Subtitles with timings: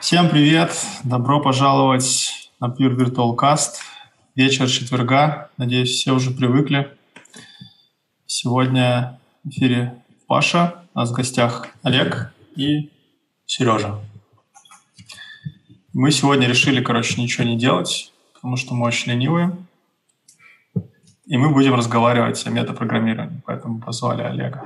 [0.00, 0.74] Всем привет!
[1.04, 3.82] Добро пожаловать на Pure Virtual Cast.
[4.34, 5.50] Вечер четверга.
[5.58, 6.96] Надеюсь, все уже привыкли.
[8.24, 12.90] Сегодня в эфире Паша, нас в гостях Олег и
[13.44, 14.00] Сережа.
[15.92, 19.54] Мы сегодня решили, короче, ничего не делать, потому что мы очень ленивые.
[21.26, 24.64] И мы будем разговаривать о метапрограммировании, поэтому позвали Олега.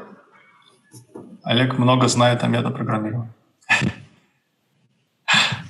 [1.42, 3.32] Олег много знает о метапрограммировании.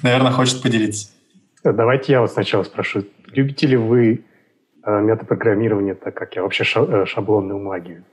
[0.04, 1.08] Наверное, хочет поделиться.
[1.64, 3.04] Давайте я вас сначала спрошу.
[3.28, 4.22] Любите ли вы
[4.84, 8.04] э, метапрограммирование, так как я вообще э, шаблонную магию?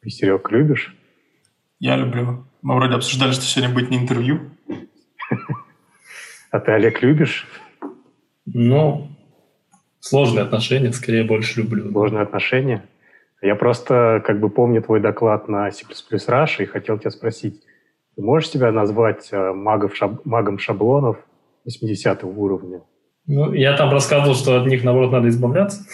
[0.00, 0.96] Ты, Серег, любишь?
[1.78, 2.46] Я люблю.
[2.62, 4.50] Мы вроде обсуждали, что сегодня будет не интервью.
[6.52, 7.46] А ты, Олег, любишь?
[8.46, 9.08] Ну,
[10.00, 11.90] сложные отношения, скорее больше люблю.
[11.90, 12.82] Сложные отношения?
[13.42, 17.62] Я просто как бы помню твой доклад на C++ Rush и хотел тебя спросить,
[18.14, 21.18] ты можешь себя назвать э, магов, шаб, магом шаблонов
[21.66, 22.82] 80 уровня?
[23.26, 25.84] Ну, я там рассказывал, что от них, наоборот, надо избавляться.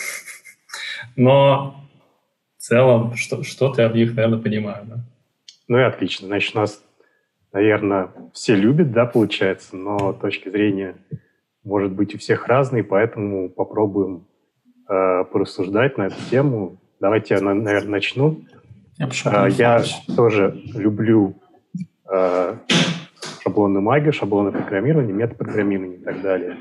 [1.17, 1.75] Но
[2.59, 4.84] в целом что, что-то я в них, наверное, понимаю.
[4.84, 5.05] Да?
[5.67, 6.27] Ну и отлично.
[6.27, 6.83] Значит, нас,
[7.53, 10.95] наверное, все любят, да, получается, но точки зрения
[11.65, 14.27] может быть у всех разные, поэтому попробуем
[14.89, 16.78] э, порассуждать на эту тему.
[17.00, 18.45] Давайте я, наверное, начну.
[18.98, 19.83] Я, э, я
[20.15, 21.41] тоже люблю
[22.12, 22.56] э,
[23.43, 26.59] шаблонную магию, шаблонное программирование, метапрограммирование и так далее.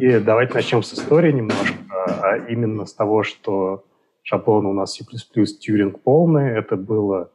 [0.00, 3.84] И давайте начнем с истории немножко, а именно с того, что
[4.22, 6.50] шаблон у нас C++ Turing полный.
[6.50, 7.30] Это было...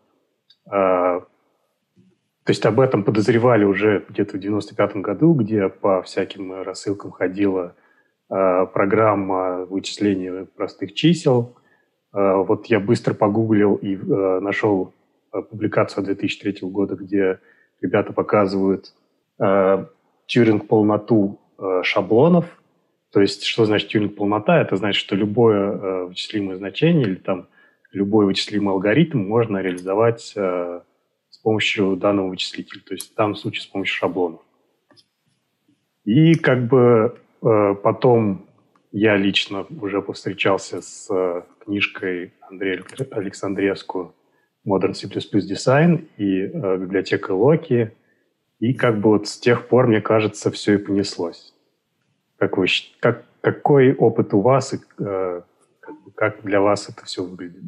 [0.68, 1.22] Э,
[2.44, 7.76] то есть об этом подозревали уже где-то в 95 году, где по всяким рассылкам ходила
[8.30, 11.56] э, программа вычисления простых чисел.
[12.14, 14.94] Э, вот я быстро погуглил и э, нашел
[15.32, 17.40] публикацию 2003 года, где
[17.84, 18.94] ребята показывают
[19.40, 19.86] э,
[20.26, 22.46] тюринг-полноту э, шаблонов.
[23.12, 24.60] То есть, что значит тюринг-полнота?
[24.60, 27.48] Это значит, что любое э, вычислимое значение или там
[27.92, 30.82] любой вычислимый алгоритм можно реализовать э,
[31.30, 32.82] с помощью данного вычислителя.
[32.82, 34.42] То есть в данном случае с помощью шаблонов.
[36.06, 38.46] И как бы э, потом
[38.92, 44.14] я лично уже повстречался с э, книжкой Андрея Александревского
[44.66, 47.92] Modern C++ Design и э, библиотека Loki.
[48.60, 51.54] И как бы вот с тех пор, мне кажется, все и понеслось.
[52.38, 52.68] Как вы,
[53.00, 55.42] как, какой опыт у вас и э,
[56.16, 57.64] как, для вас это все выглядит?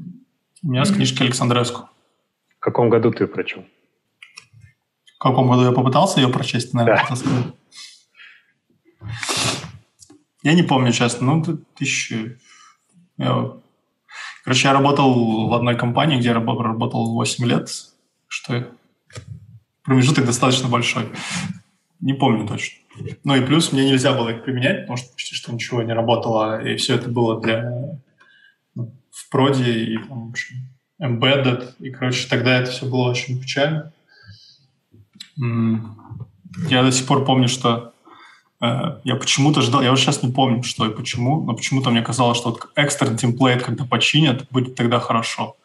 [0.63, 1.89] У меня с книжки Александреску.
[2.57, 3.65] В каком году ты ее прочел?
[5.15, 7.53] В каком году я попытался ее прочесть, наверное, да.
[10.43, 11.25] Я не помню, честно.
[11.25, 12.37] Ну, тысячи...
[13.17, 13.57] Я
[14.45, 17.67] Короче, я работал в одной компании, где я работал 8 лет,
[18.27, 18.67] что
[19.81, 21.09] промежуток достаточно большой.
[21.99, 22.77] Не помню точно.
[23.23, 26.63] Ну и плюс мне нельзя было их применять, потому что почти что ничего не работало,
[26.63, 27.99] и все это было для
[28.75, 30.57] ну, в проде и там, в общем,
[31.01, 33.91] embedded, и, короче, тогда это все было очень печально.
[35.37, 37.94] Я до сих пор помню, что
[39.03, 42.37] я почему-то ждал, я уже сейчас не помню, что и почему, но почему-то мне казалось,
[42.37, 45.57] что вот экстерн темплейт, когда починят, будет тогда хорошо.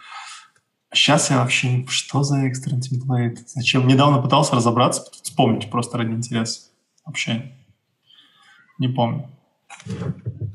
[0.90, 3.38] А сейчас я вообще, что за экстерн темплейт?
[3.48, 3.86] Зачем?
[3.86, 6.70] Недавно пытался разобраться, вспомнить просто ради интереса.
[7.04, 7.52] Вообще
[8.78, 9.28] не помню.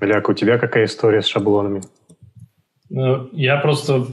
[0.02, 1.82] Ляк, у тебя какая история с шаблонами?
[2.90, 4.08] Ну, я просто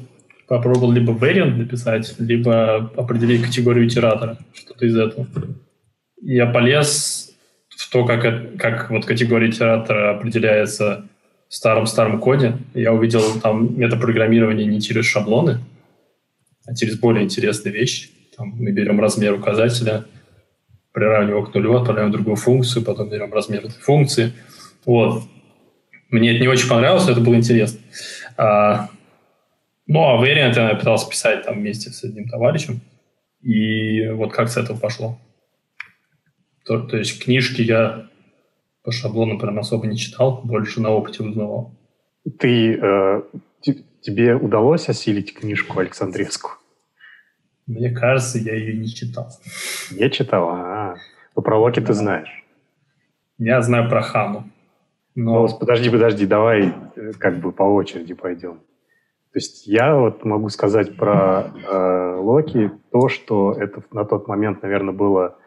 [0.48, 5.26] попробовал либо variant написать, либо определить категорию итератора, что-то из этого.
[6.20, 7.31] Я полез
[7.82, 11.04] в то, как, как вот категория итератора определяется
[11.48, 15.58] в старом-старом коде, я увидел там метапрограммирование не через шаблоны,
[16.64, 18.10] а через более интересные вещи.
[18.36, 20.04] Там мы берем размер указателя,
[20.92, 24.32] приравниваем его к нулю, отправляем другую функцию, потом берем размер этой функции.
[24.84, 25.24] Вот.
[26.08, 27.80] Мне это не очень понравилось, это было интересно.
[28.36, 28.90] А,
[29.88, 32.80] ну, а variant я пытался писать там вместе с одним товарищем.
[33.42, 35.18] И вот как с этого пошло.
[36.64, 38.08] То, то есть книжки я
[38.82, 41.72] по шаблону прям особо не читал, больше на опыте узнавал.
[42.38, 43.22] Ты, э,
[44.00, 46.50] тебе удалось осилить книжку Александреску?
[47.66, 49.28] Мне кажется, я ее не читал.
[49.90, 50.48] Не читал?
[50.50, 50.96] А,
[51.36, 51.86] ну про Локи да.
[51.86, 52.44] ты знаешь.
[53.38, 54.50] Я знаю про Хану.
[55.14, 55.46] Но...
[55.46, 58.58] Ну, подожди, подожди, давай э, как бы по очереди пойдем.
[59.32, 64.62] То есть я вот могу сказать про э, Локи то, что это на тот момент,
[64.62, 65.38] наверное, было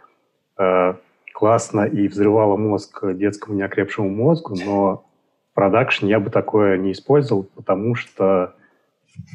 [0.58, 0.94] э,
[1.36, 5.06] классно и взрывало мозг детскому неокрепшему мозгу, но
[5.52, 8.56] в продакшн я бы такое не использовал, потому что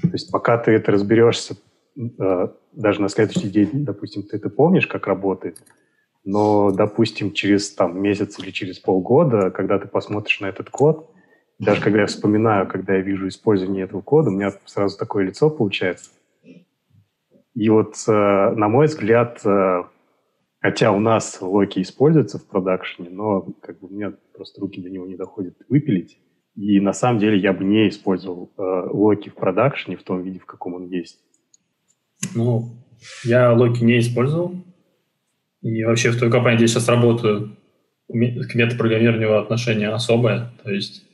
[0.03, 1.57] то есть пока ты это разберешься,
[1.97, 5.63] э, даже на следующий день, допустим, ты это помнишь, как работает,
[6.25, 11.11] Но, допустим, через там, месяц или через полгода, когда ты посмотришь на этот код,
[11.59, 15.51] даже когда я вспоминаю, когда я вижу использование этого кода, у меня сразу такое лицо
[15.51, 16.11] получается.
[17.55, 19.83] И вот, э, на мой взгляд, э,
[20.61, 24.91] хотя у нас Локи используется в продакшене, но как бы у меня просто руки до
[24.91, 26.19] него не доходят выпилить.
[26.57, 30.39] И на самом деле я бы не использовал э, Локи в продакшене в том виде,
[30.39, 31.19] в каком он есть.
[32.35, 32.71] Ну,
[33.25, 34.55] я Локи не использовал.
[35.63, 37.57] И вообще в той компании, где я сейчас работаю,
[38.09, 40.53] к метапрограммированию отношение особое.
[40.65, 41.05] То есть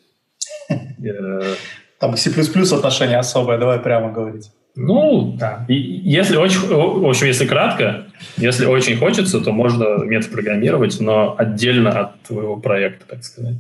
[2.00, 4.50] там к C++ отношение особое, давай прямо говорить.
[4.76, 5.64] Ну, да.
[5.68, 8.06] И если очень, в общем, если кратко,
[8.36, 13.56] если очень хочется, то можно метод программировать, но отдельно от твоего проекта, так сказать.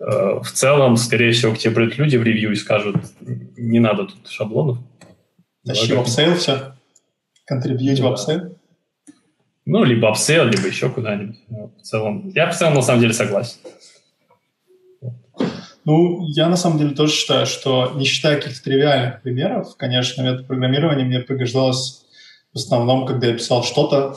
[0.00, 2.96] Э, в целом, скорее всего, к тебе придут люди в ревью и скажут,
[3.56, 4.78] не надо тут шаблонов.
[5.64, 6.74] Тащи в Abseil все.
[7.46, 8.56] Контрибьють в Abseil.
[9.64, 11.36] Ну, либо Abseil, либо еще куда-нибудь.
[11.48, 13.58] Но в целом, я в целом на самом деле согласен.
[15.88, 21.04] Ну, я на самом деле тоже считаю, что не считая каких-то тривиальных примеров, конечно, метапрограммирование
[21.04, 22.04] мне пригождалось
[22.52, 24.14] в основном, когда я писал что-то,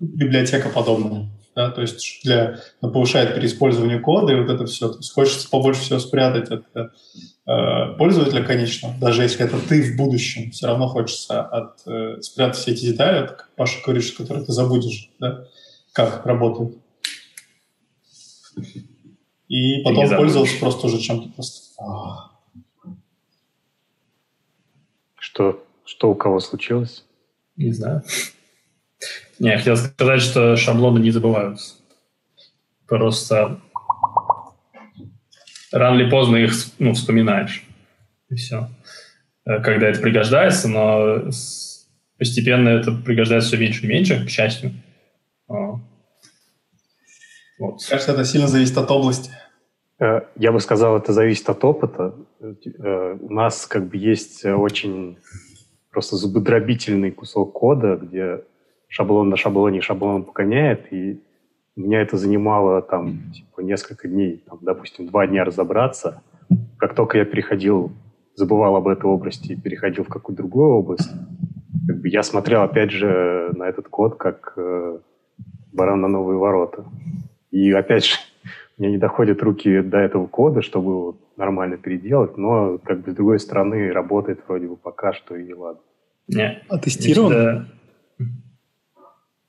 [0.00, 1.30] библиотека подобная.
[1.54, 4.88] Да, то есть для, ну, повышает переиспользование кода и вот это все.
[4.88, 9.96] То есть хочется побольше всего спрятать от э, пользователя, конечно, даже если это ты в
[9.96, 14.50] будущем, все равно хочется от, э, спрятать все эти детали, как Паша говорит, которые ты
[14.50, 15.44] забудешь, да,
[15.92, 16.76] как работают.
[19.52, 21.82] И потом пользовался просто уже чем-то просто.
[25.18, 27.04] Что, что у кого случилось?
[27.56, 28.02] Не знаю.
[29.38, 31.74] Не, я хотел сказать, что шаблоны не забываются.
[32.86, 33.60] Просто
[35.70, 37.62] рано или поздно их ну, вспоминаешь.
[38.30, 38.70] И все.
[39.44, 41.30] Э, когда это пригождается, но
[42.16, 44.72] постепенно это пригождается все меньше и меньше, к счастью.
[45.46, 45.82] Вот.
[47.86, 49.30] Кажется, это сильно зависит от области.
[50.02, 52.14] Э, я бы сказал, это зависит от опыта.
[52.40, 55.18] Э, у нас как бы есть очень
[55.90, 58.42] просто зубодробительный кусок кода, где
[58.88, 61.22] шаблон на шаблоне шаблон погоняет, и
[61.76, 66.22] меня это занимало там типа несколько дней, там, допустим, два дня разобраться.
[66.78, 67.92] Как только я переходил,
[68.34, 71.10] забывал об этой области и переходил в какую-то другую область,
[71.86, 74.98] как бы я смотрел опять же на этот код как э,
[75.72, 76.86] баран на новые ворота.
[77.50, 78.16] И опять же,
[78.82, 83.14] мне не доходят руки до этого кода, чтобы его нормально переделать, но как бы с
[83.14, 85.80] другой стороны работает вроде бы пока что и ладно.
[86.26, 86.64] Не.
[86.68, 87.30] А тестирован?
[87.30, 88.26] Да.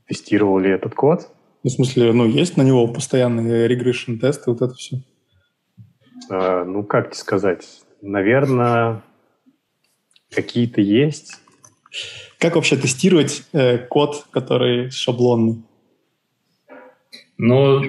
[0.07, 1.29] Тестировал ли этот код?
[1.63, 4.97] Ну, в смысле, ну, есть на него постоянные регрессион тесты, вот это все?
[6.29, 7.65] А, ну, как тебе сказать?
[8.03, 9.01] Наверное,
[10.29, 11.41] какие-то есть.
[12.37, 15.63] Как вообще тестировать э, код, который шаблонный?
[17.45, 17.83] Ну,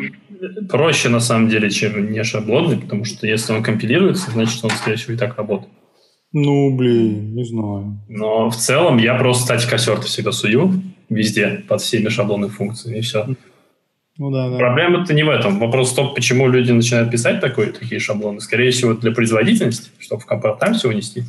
[0.69, 4.97] проще на самом деле, чем не шаблонный, потому что если он компилируется, значит, он, скорее
[4.97, 5.73] всего, и так работает.
[6.33, 8.01] Ну, блин, не знаю.
[8.09, 13.03] Но в целом я просто статик ассерты всегда сую везде, под всеми шаблонными функциями, и
[13.03, 13.29] все.
[14.19, 14.59] Ну да, да.
[14.59, 15.61] Проблема-то не в этом.
[15.61, 18.41] Вопрос в том, почему люди начинают писать такое, такие шаблоны.
[18.41, 21.23] Скорее всего, для производительности, чтобы в компар там все унести.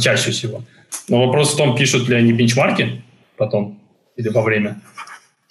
[0.00, 0.62] Чаще всего.
[1.10, 3.02] Но вопрос в том, пишут ли они бенчмарки
[3.36, 3.78] потом
[4.16, 4.80] или во время.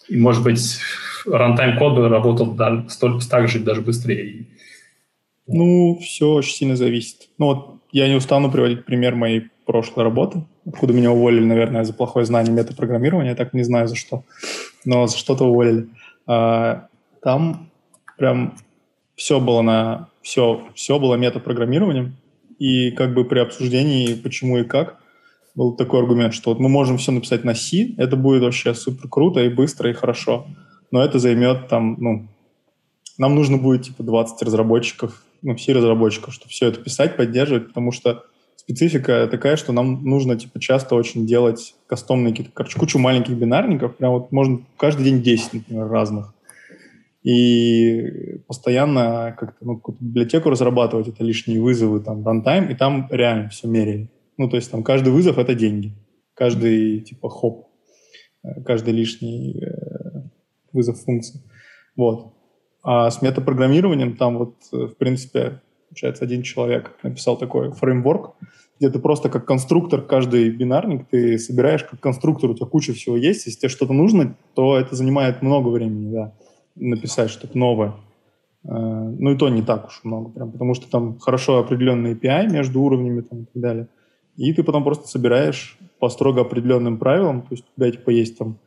[0.09, 0.79] И, может быть,
[1.25, 4.47] рантайм код работал да, столько, так же даже быстрее.
[5.47, 7.29] Ну, все очень сильно зависит.
[7.37, 11.93] Ну, вот я не устану приводить пример моей прошлой работы, откуда меня уволили, наверное, за
[11.93, 14.23] плохое знание метапрограммирования, я так не знаю за что,
[14.85, 15.87] но за что-то уволили.
[16.27, 16.87] А,
[17.21, 17.69] там
[18.17, 18.55] прям
[19.15, 22.15] все было на все, все было метапрограммированием,
[22.59, 24.99] и как бы при обсуждении почему и как
[25.55, 29.07] был такой аргумент, что вот мы можем все написать на C, это будет вообще супер
[29.07, 30.47] круто и быстро и хорошо
[30.93, 32.27] но это займет там, ну,
[33.17, 37.91] нам нужно будет типа 20 разработчиков, ну, все разработчиков, чтобы все это писать, поддерживать, потому
[37.91, 38.25] что
[38.57, 43.97] специфика такая, что нам нужно типа часто очень делать кастомные какие-то, короче, кучу маленьких бинарников,
[43.97, 46.35] прям вот можно каждый день 10, например, разных.
[47.23, 53.49] И постоянно как-то ну, какую-то библиотеку разрабатывать, это лишние вызовы, там, рантайм, и там реально
[53.49, 54.11] все меряем.
[54.37, 55.93] Ну, то есть там каждый вызов— это деньги.
[56.35, 57.67] Каждый, типа, хоп,
[58.43, 59.82] э, каждый лишний э,
[60.73, 61.41] вызов функции.
[61.95, 62.33] Вот.
[62.83, 68.35] А с метапрограммированием там вот, э, в принципе, получается, один человек написал такой фреймворк,
[68.79, 73.15] где ты просто как конструктор каждый бинарник ты собираешь как конструктор, у тебя куча всего
[73.15, 76.33] есть, если тебе что-то нужно, то это занимает много времени, да,
[76.75, 77.93] написать что-то новое.
[78.65, 82.49] Э, ну и то не так уж много, прям, потому что там хорошо определенный API
[82.49, 83.87] между уровнями там, и так далее.
[84.35, 88.37] И ты потом просто собираешь по строго определенным правилам, то есть у тебя типа есть
[88.37, 88.57] там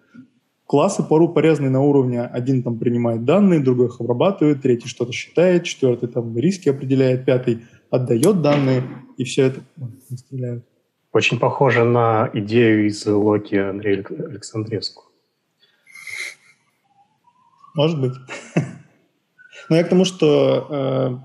[0.67, 2.23] классы пору порезаны на уровне.
[2.23, 7.65] Один там принимает данные, другой их обрабатывает, третий что-то считает, четвертый там риски определяет, пятый
[7.91, 8.83] отдает данные,
[9.17, 9.61] и все это
[10.15, 10.65] стреляют.
[11.13, 15.05] Очень похоже на идею из Локи Андрея Александреску.
[17.75, 18.13] Может быть.
[19.69, 21.17] Но я к тому, что э,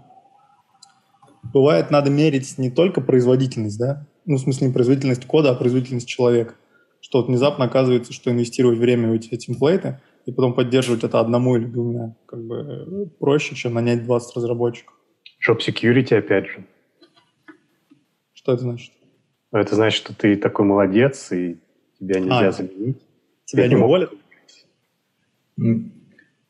[1.51, 6.07] бывает надо мерить не только производительность, да, ну, в смысле не производительность кода, а производительность
[6.07, 6.55] человека.
[7.01, 11.57] Что вот внезапно оказывается, что инвестировать время в эти темплейты и потом поддерживать это одному
[11.57, 14.93] или двумя как бы проще, чем нанять 20 разработчиков.
[15.45, 16.65] Job security, опять же.
[18.33, 18.91] Что это значит?
[19.51, 21.57] Это значит, что ты такой молодец, и
[21.99, 23.01] тебя нельзя а, заменить.
[23.45, 24.13] Тебя не уволят?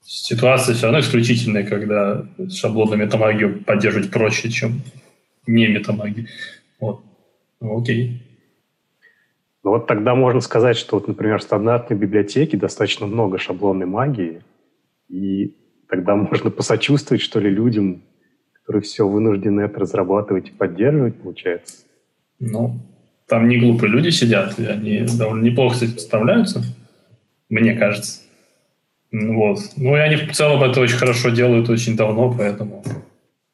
[0.01, 4.81] Ситуация все равно исключительная, когда шаблонную метамагию поддерживать проще, чем
[5.47, 6.27] не метамагию.
[6.79, 7.03] Вот.
[7.59, 8.21] Ну, окей.
[9.63, 14.41] Ну вот тогда можно сказать, что, вот, например, в стандартной библиотеке достаточно много шаблонной магии,
[15.07, 15.55] и
[15.87, 18.01] тогда можно посочувствовать, что ли, людям,
[18.53, 21.83] которые все вынуждены это разрабатывать и поддерживать, получается.
[22.39, 22.79] Ну,
[23.27, 26.63] там не глупые люди сидят, и они довольно неплохо с этим справляются,
[27.49, 28.21] мне кажется.
[29.11, 29.59] Вот.
[29.75, 32.83] Ну, и они в целом это очень хорошо делают очень давно, поэтому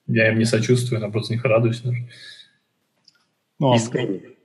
[0.05, 1.81] я им не сочувствую, наоборот, них радуюсь.
[1.81, 2.07] Даже.
[3.59, 4.36] Ну, Искренне.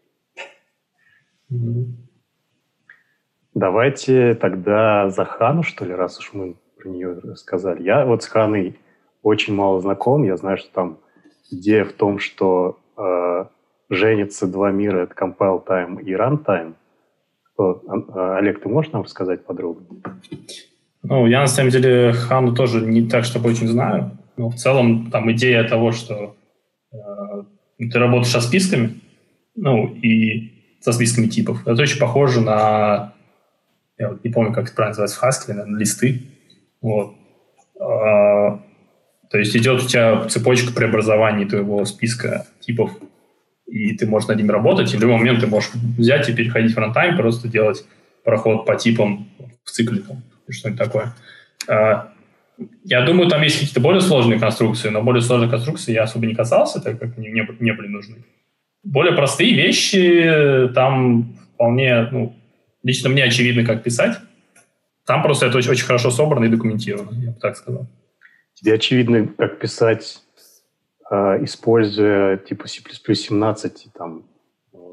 [3.54, 7.82] Давайте тогда за Хану, что ли, раз уж мы про нее рассказали.
[7.82, 8.78] Я вот с Ханой
[9.22, 10.22] очень мало знаком.
[10.22, 10.98] Я знаю, что там
[11.50, 13.44] идея в том, что э,
[13.90, 16.74] женятся два мира, это compile time и run time.
[17.52, 20.00] Что, а, Олег, ты можешь нам рассказать подробнее?
[21.02, 24.16] Ну, я на самом деле Хану тоже не так, чтобы очень знаю.
[24.36, 26.34] Но в целом там идея того, что
[26.92, 26.96] э,
[27.78, 29.00] ты работаешь со списками,
[29.54, 31.66] ну, и со списками типов.
[31.66, 33.14] Это очень похоже на,
[33.98, 36.22] я вот не помню, как это правильно называется в Haskell, на листы.
[36.80, 37.14] Вот.
[37.80, 38.60] А,
[39.30, 42.90] то есть идет у тебя цепочка преобразований твоего списка типов,
[43.66, 46.74] и ты можешь над ними работать, и в любой момент ты можешь взять и переходить
[46.74, 47.84] в рантайм, просто делать
[48.24, 49.28] проход по типам
[49.64, 51.14] в цикле там, что-нибудь такое.
[51.68, 52.12] А,
[52.84, 56.34] я думаю, там есть какие-то более сложные конструкции, но более сложные конструкции я особо не
[56.34, 58.24] касался, так как они не, не были нужны
[58.82, 62.36] более простые вещи, там вполне, ну,
[62.82, 64.18] лично мне очевидно, как писать.
[65.06, 67.88] Там просто это очень, очень хорошо собрано и документировано, я бы так сказал.
[68.54, 70.20] Тебе очевидно, как писать,
[71.10, 72.80] э, используя типа C++
[73.14, 74.24] 17, там,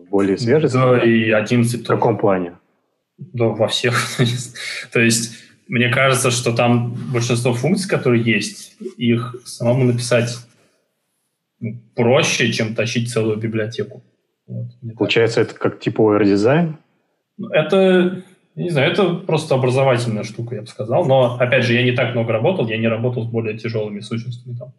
[0.10, 0.70] более свежий?
[0.72, 2.54] Да, и 11 В каком плане?
[3.18, 3.96] Да, во всех.
[4.92, 5.36] То есть,
[5.68, 10.36] мне кажется, что там большинство функций, которые есть, их самому написать
[11.96, 14.04] проще, чем тащить целую библиотеку.
[14.48, 15.52] Вот, Получается, так.
[15.52, 16.78] это как типовый редизайн?
[17.38, 18.24] Ну, это,
[18.56, 21.06] не знаю, это просто образовательная штука, я бы сказал.
[21.06, 24.56] Но, опять же, я не так много работал, я не работал с более тяжелыми сущностями
[24.58, 24.74] там.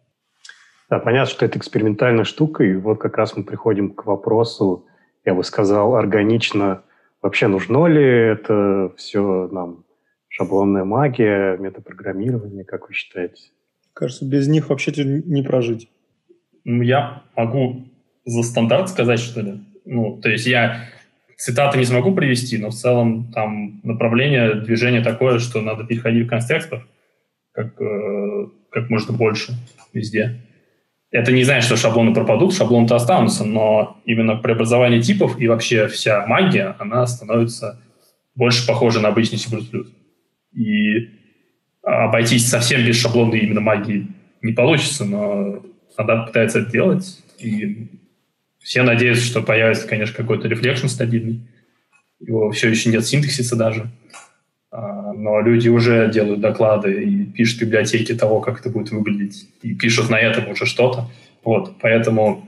[0.89, 4.85] Да, понятно, что это экспериментальная штука, и вот как раз мы приходим к вопросу,
[5.23, 6.83] я бы сказал, органично,
[7.21, 9.85] вообще нужно ли это все нам,
[10.27, 13.51] шаблонная магия, метапрограммирование, как вы считаете?
[13.93, 15.89] Кажется, без них вообще не прожить.
[16.63, 17.87] Я могу
[18.25, 19.61] за стандарт сказать, что ли.
[19.85, 20.85] Ну, то есть я
[21.37, 26.29] цитаты не смогу привести, но в целом там направление движения такое, что надо переходить в
[26.29, 26.87] констекстов
[27.51, 29.53] как, э, как можно больше
[29.91, 30.41] везде.
[31.09, 36.25] Это не значит, что шаблоны пропадут, шаблоны-то останутся, но именно преобразование типов и вообще вся
[36.25, 37.81] магия, она становится
[38.35, 39.49] больше похожа на обычный C++.
[40.53, 41.09] И
[41.83, 44.07] обойтись совсем без шаблонной именно магии
[44.41, 45.61] не получится, но
[45.91, 47.87] стандарт пытается это делать, и
[48.59, 51.41] все надеются, что появится, конечно, какой-то reflection стабильный.
[52.19, 53.89] Его все еще нет синтаксиса даже.
[54.69, 59.75] А, но люди уже делают доклады и пишут библиотеки того, как это будет выглядеть, и
[59.75, 61.09] пишут на этом уже что-то.
[61.43, 62.47] Вот, поэтому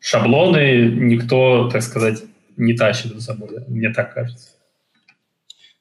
[0.00, 2.24] шаблоны никто, так сказать,
[2.56, 4.50] не тащит за собой, мне так кажется.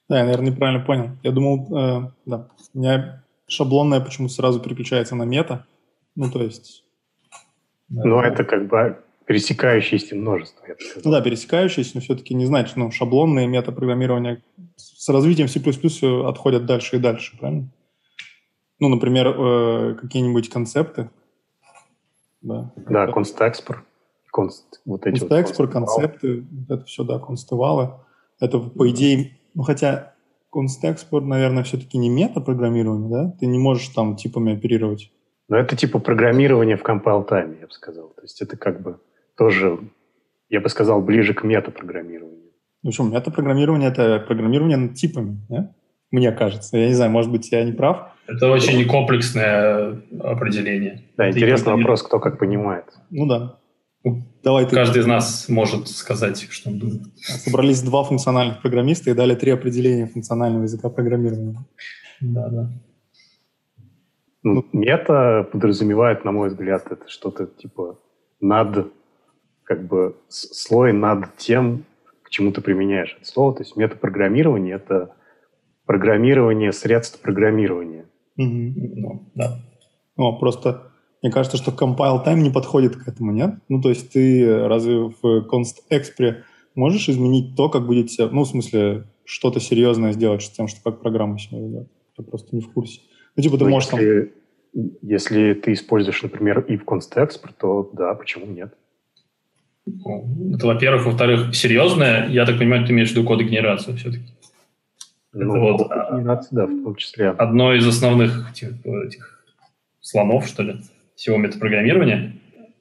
[0.07, 1.09] Да, я, наверное, неправильно понял.
[1.23, 5.65] Я думал, э, да, у меня шаблонное почему-то сразу переключается на мета,
[6.17, 6.83] ну, то есть...
[7.89, 10.65] Ну, это как бы пересекающиеся множество.
[11.03, 14.41] Ну да, пересекающиеся, но все-таки не значит, ну, шаблонные метапрограммирования
[14.75, 15.59] с развитием C++
[16.27, 17.69] отходят дальше и дальше, правильно?
[18.79, 21.09] Ну, например, э, какие-нибудь концепты.
[22.41, 23.85] Да, да констекспор.
[24.31, 27.93] Конст, вот эти констекспор, вот концепты, это все, да, констывалы.
[28.39, 30.15] Это, по идее, ну, хотя
[30.51, 33.37] констекспор, наверное, все-таки не метапрограммирование, да?
[33.39, 35.11] Ты не можешь там типами оперировать.
[35.49, 38.09] Но это типа программирование в compile time, я бы сказал.
[38.09, 38.99] То есть это как бы
[39.37, 39.79] тоже,
[40.49, 42.51] я бы сказал, ближе к метапрограммированию.
[42.83, 45.71] В общем, метапрограммирование— это программирование над типами, нет?
[46.11, 46.77] Мне кажется.
[46.77, 48.13] Я не знаю, может быть, я не прав.
[48.27, 51.03] Это очень комплексное определение.
[51.17, 52.85] Да, интересный вопрос, кто как понимает.
[53.09, 53.59] Ну да.
[54.43, 54.75] Давай ты.
[54.75, 57.01] Каждый из нас может сказать, что он думает.
[57.17, 61.65] Собрались два функциональных программиста и дали три определения функционального языка программирования.
[62.21, 62.69] Да, да.
[64.53, 67.99] Ну, мета подразумевает, на мой взгляд, это что-то типа
[68.39, 68.91] над,
[69.63, 71.83] как бы слой над тем,
[72.23, 73.55] к чему ты применяешь это слово.
[73.55, 75.15] То есть метапрограммирование— это
[75.85, 78.05] программирование средств программирования.
[78.37, 78.73] Угу.
[78.95, 79.59] Ну, да.
[80.15, 83.55] О, просто мне кажется, что compile time не подходит к этому, нет?
[83.67, 86.43] Ну, то есть ты разве в const expre
[86.75, 90.79] можешь изменить то, как будет себя, ну, в смысле, что-то серьезное сделать с тем, что
[90.83, 91.89] как программа себя ведет?
[92.17, 93.01] Я просто не в курсе.
[93.35, 94.31] Ну, типа, ты ну, можешь если, там...
[95.01, 98.73] если ты используешь, например, if const export, то да, почему нет?
[99.85, 101.05] Ну, это, во-первых.
[101.05, 104.25] Во-вторых, серьезное, я так понимаю, ты имеешь в виду кодогенерацию все-таки.
[105.33, 107.29] Ну, это вот да, в том числе.
[107.29, 109.45] Одно из основных этих, этих
[110.01, 110.81] слонов, что ли,
[111.15, 112.33] всего метапрограммирования.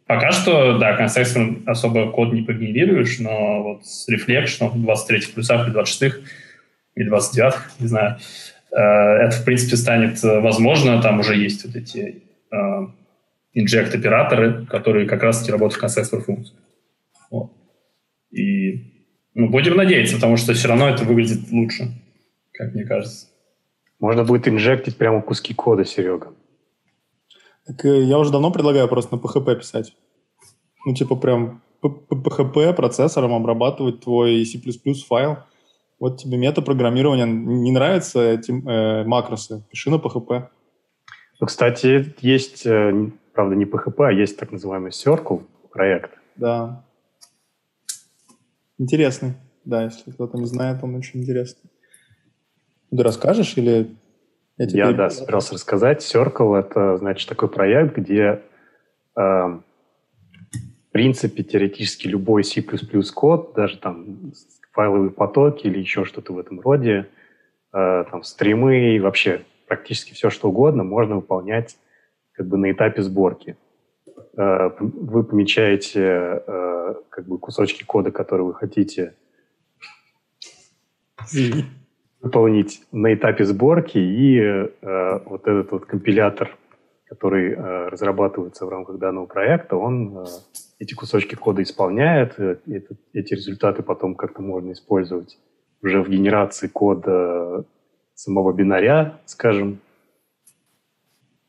[0.07, 5.67] Пока что, да, конструктор особо код не погенерируешь, но вот с Reflection в 23 плюсах
[5.67, 6.15] или 26
[6.95, 8.17] или 29 не знаю,
[8.71, 11.01] это, в принципе, станет возможно.
[11.01, 12.57] Там уже есть вот эти э,
[13.55, 16.57] инжект-операторы, которые как раз-таки работают в конструктор функции.
[17.31, 17.53] Вот.
[18.31, 18.93] И
[19.35, 21.91] ну, будем надеяться, потому что все равно это выглядит лучше
[22.57, 23.27] как мне кажется.
[24.01, 26.33] Можно будет инжектить прямо куски кода, Серега.
[27.67, 29.95] Так э, я уже давно предлагаю просто на PHP писать.
[30.85, 34.59] Ну, типа прям PHP процессором обрабатывать твой C++
[35.07, 35.39] файл.
[35.99, 37.27] Вот тебе метапрограммирование.
[37.27, 39.63] Не нравятся эти э, макросы?
[39.71, 40.49] Пиши на PHP.
[41.41, 46.11] Ну, кстати, есть, э, правда, не PHP, а есть так называемый Circle проект.
[46.37, 46.85] Да.
[48.79, 49.35] Интересный.
[49.65, 51.71] Да, если кто-то не знает, он очень интересный.
[52.91, 53.97] Ты расскажешь или...
[54.59, 56.03] Я, я да, собирался рассказать.
[56.03, 58.43] Circle— это, значит, такой проект, где,
[59.17, 59.63] э, в
[60.93, 64.33] принципе, теоретически любой C++ код, даже там
[64.77, 67.09] файловые потоки или еще что-то в этом роде,
[67.73, 71.79] э, там стримы и вообще практически все, что угодно, можно выполнять
[72.33, 73.57] как бы на этапе сборки.
[74.37, 79.15] Э, вы помечаете э, как бы кусочки кода, которые вы хотите
[82.21, 86.55] выполнить на этапе сборки, и э, вот этот вот компилятор,
[87.07, 90.25] который э, разрабатывается в рамках данного проекта, он э,
[90.81, 92.57] эти кусочки кода исполняет, э,
[93.13, 95.39] эти результаты потом как-то можно использовать
[95.83, 97.65] уже в генерации кода
[98.15, 99.79] самого бинаря, скажем.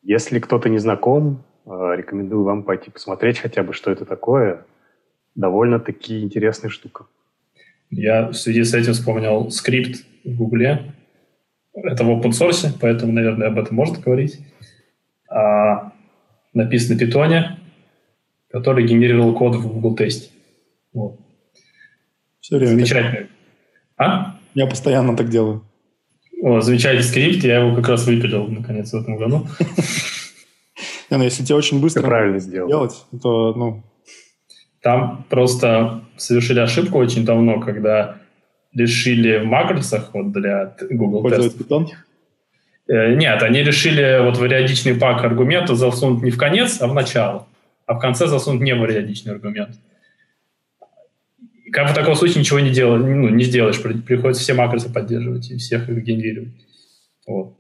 [0.04, 4.66] Если кто-то не знаком, рекомендую вам пойти посмотреть хотя бы, что это такое.
[5.36, 7.08] Довольно-таки интересная штука.
[7.90, 10.94] Я в связи с этим вспомнил скрипт в Гугле.
[11.74, 14.40] Это в open source, поэтому, наверное, об этом можно говорить.
[15.30, 15.92] А,
[16.54, 17.60] написан на питоне,
[18.50, 20.30] который генерировал код в Google тесте.
[20.94, 21.20] Вот.
[22.40, 22.72] Все время.
[22.72, 23.28] Замечательный.
[23.98, 24.38] А?
[24.54, 25.64] Я постоянно так делаю.
[26.42, 29.48] О, замечательный скрипт, я его как раз выпилил, наконец, в этом году.
[31.10, 32.70] Не, ну если тебе очень быстро правильно сделал.
[32.70, 33.84] делать, то, ну...
[34.82, 38.20] Там просто совершили ошибку очень давно, когда
[38.74, 41.62] решили в макросах вот для Google тестов.
[41.62, 41.88] Python?
[42.88, 47.48] Э, нет, они решили вот вариадичный пак аргумента засунуть не в конец, а в начало.
[47.86, 49.76] А в конце засунуть не вариадичный аргумент.
[51.72, 53.82] Как в таком случае ничего не, делать, ну, не сделаешь.
[53.82, 56.54] Приходится все макросы поддерживать и всех их генерировать.
[57.28, 57.58] Вот.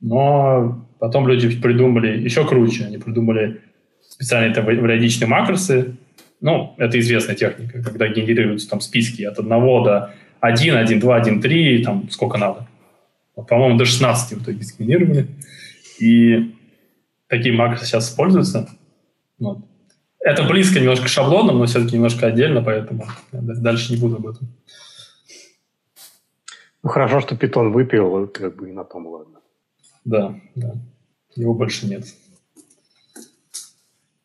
[0.00, 2.84] Но потом люди придумали еще круче.
[2.84, 3.60] Они придумали
[4.08, 5.96] специальные там, вариадичные макросы.
[6.40, 11.40] Ну, это известная техника, когда генерируются там списки от одного до 1, 1, 2, 1,
[11.40, 12.67] 3, там сколько надо.
[13.46, 15.28] По-моему, до 16 в итоге сгенерировали.
[16.00, 16.54] И
[17.28, 18.68] такие макросы сейчас используются.
[19.38, 19.58] Вот.
[20.20, 24.48] Это близко немножко к шаблонам, но все-таки немножко отдельно, поэтому дальше не буду об этом.
[26.82, 29.40] Ну, хорошо, что питон выпил, как бы и на том ладно.
[30.04, 30.74] Да, да.
[31.34, 32.04] Его больше нет.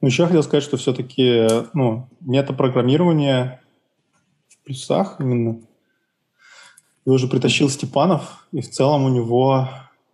[0.01, 3.61] Ну, еще хотел сказать, что все-таки ну, метапрограммирование
[4.49, 5.61] в плюсах именно
[7.05, 9.67] его же притащил Степанов, и в целом у него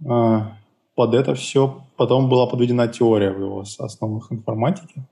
[0.03, 0.39] э,
[0.95, 5.03] под это все потом была подведена теория в его основах информатики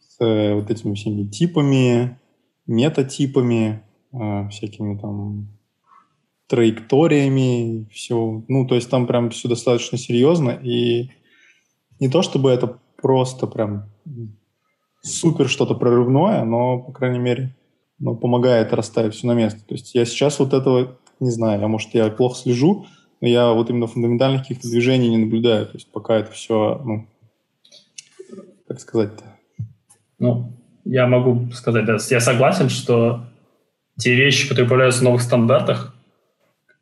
[0.00, 2.18] с э, вот этими всеми типами,
[2.66, 3.82] метатипами,
[4.12, 5.48] э, всякими там
[6.48, 8.42] траекториями, все.
[8.48, 11.10] Ну, то есть там прям все достаточно серьезно, и
[12.00, 13.84] не то чтобы это просто прям
[15.02, 17.54] супер что-то прорывное, но, по крайней мере,
[17.98, 19.60] но помогает расставить все на место.
[19.66, 22.86] То есть я сейчас вот этого не знаю, а может я плохо слежу,
[23.20, 25.66] но я вот именно фундаментальных каких-то движений не наблюдаю.
[25.66, 27.06] То есть пока это все, ну,
[28.66, 29.24] как сказать-то?
[30.18, 30.52] Ну,
[30.84, 33.24] я могу сказать, да, я согласен, что
[33.98, 35.94] те вещи, которые появляются в новых стандартах,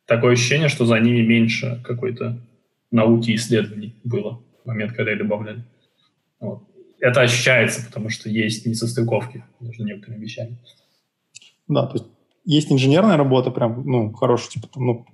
[0.05, 2.39] такое ощущение, что за ними меньше какой-то
[2.91, 5.65] науки и исследований было в момент, когда их добавляли.
[6.41, 6.63] Вот.
[7.01, 10.59] Это ощущается, потому что есть несостыковки между некоторыми вещами.
[11.69, 12.07] Да, то есть
[12.45, 15.07] есть инженерная работа, прям, ну, хорошая, типа, там, ну,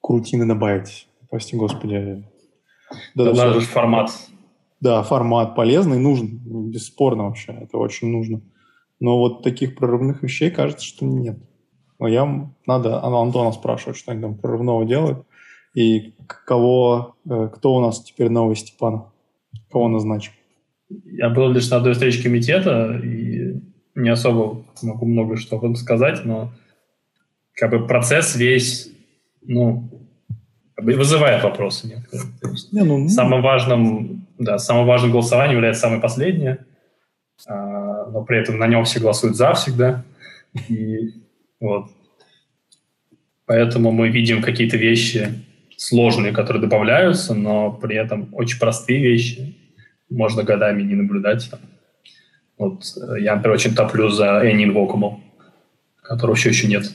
[0.00, 2.24] крутины добавить, прости господи.
[3.14, 4.10] Да, да, даже формат.
[4.80, 8.40] Да, формат полезный, нужен, бесспорно вообще, это очень нужно.
[8.98, 11.38] Но вот таких прорывных вещей кажется, что нет.
[11.98, 15.26] Но я, надо Антона спрашивать, что они там прорывного делают.
[15.74, 19.04] И кого, э, кто у нас теперь новый Степан?
[19.70, 20.32] Кого назначим?
[20.88, 23.29] Я был лишь на одной встрече комитета и
[24.02, 26.52] не особо могу много что об этом сказать, но
[27.54, 28.90] как бы процесс весь,
[29.42, 29.88] ну,
[30.76, 32.28] вызывает вопросы некоторые.
[32.72, 36.64] Не, ну, ну, самым важным, да, самым важным голосованием является самое последнее,
[37.46, 40.04] а, но при этом на нем все голосуют за всегда.
[40.68, 41.14] И
[41.60, 41.90] вот.
[43.46, 45.44] Поэтому мы видим какие-то вещи
[45.76, 49.56] сложные, которые добавляются, но при этом очень простые вещи
[50.08, 51.50] можно годами не наблюдать.
[52.60, 55.18] Вот э, я, например, очень топлю за Any Invocable,
[56.02, 56.92] которого все еще нет.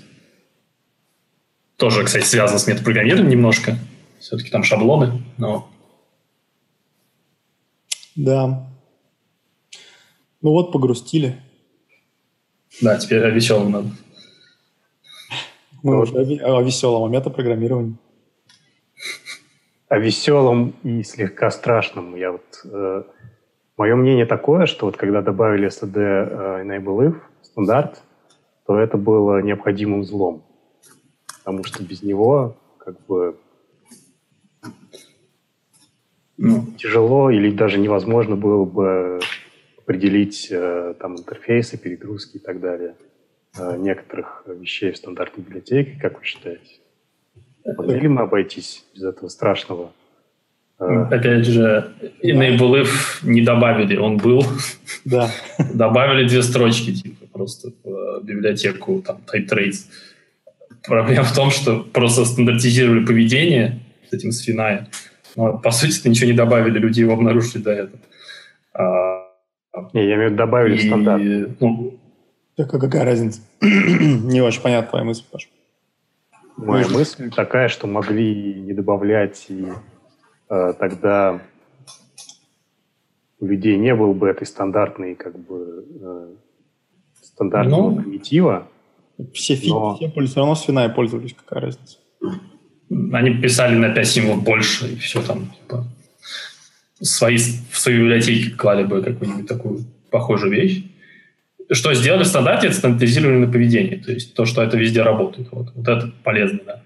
[1.76, 3.76] Тоже, кстати, связано с метапрограммированием немножко.
[4.20, 5.68] Все-таки там шаблоны, но...
[8.16, 8.70] Да.
[10.42, 11.42] Ну вот, погрустили.
[12.80, 13.90] Да, теперь о веселом надо.
[15.82, 17.98] Мы уже о, о веселом, о метапрограммировании.
[19.90, 22.16] О веселом и слегка страшном.
[22.16, 23.04] Я вот, э,
[23.78, 28.02] мое мнение такое, что вот когда добавили STD э, Enable If стандарт,
[28.66, 30.44] то это было необходимым злом
[31.46, 33.38] потому что без него как бы
[36.38, 39.20] ну, тяжело или даже невозможно было бы
[39.78, 42.96] определить э, там интерфейсы, перегрузки и так далее
[43.60, 46.80] э, некоторых вещей в стандартной библиотеке, как вы считаете?
[47.64, 49.92] Могли мы обойтись без этого страшного?
[50.88, 51.92] Э, Опять же,
[52.24, 52.88] Enable
[53.24, 54.46] не добавили, он был.
[55.04, 55.30] Да.
[55.74, 59.86] добавили две строчки, типа, просто в библиотеку, там, type trace.
[60.88, 64.88] Проблема в том, что просто стандартизировали поведение с этим с Финая.
[65.36, 68.00] Но, по сути, ничего не добавили, люди его обнаружили до этого.
[68.74, 69.26] А,
[69.94, 71.24] не, я имею в виду добавили и, стандарт.
[71.60, 72.00] Ну,
[72.56, 73.42] так а какая разница?
[73.62, 75.48] не очень понятна твоя мысль, Паша.
[76.58, 79.74] Моя мысль такая, что могли не добавлять, и э,
[80.48, 81.42] тогда
[83.40, 86.28] у людей не было бы этой стандартной, как бы, э,
[87.22, 88.68] стандартного ну, примитива,
[89.34, 89.96] все фиги, Но...
[89.96, 91.98] все пользовались, все равно свиная пользовались, какая разница?
[93.14, 95.86] Они писали на 5 символов больше, и все там, типа,
[97.02, 100.84] свои, в свои библиотеки клали бы какую-нибудь такую похожую вещь.
[101.72, 105.48] Что сделали в стандарте, это стандартизировали на поведение, то есть то, что это везде работает.
[105.52, 106.84] Вот, вот это полезно, да.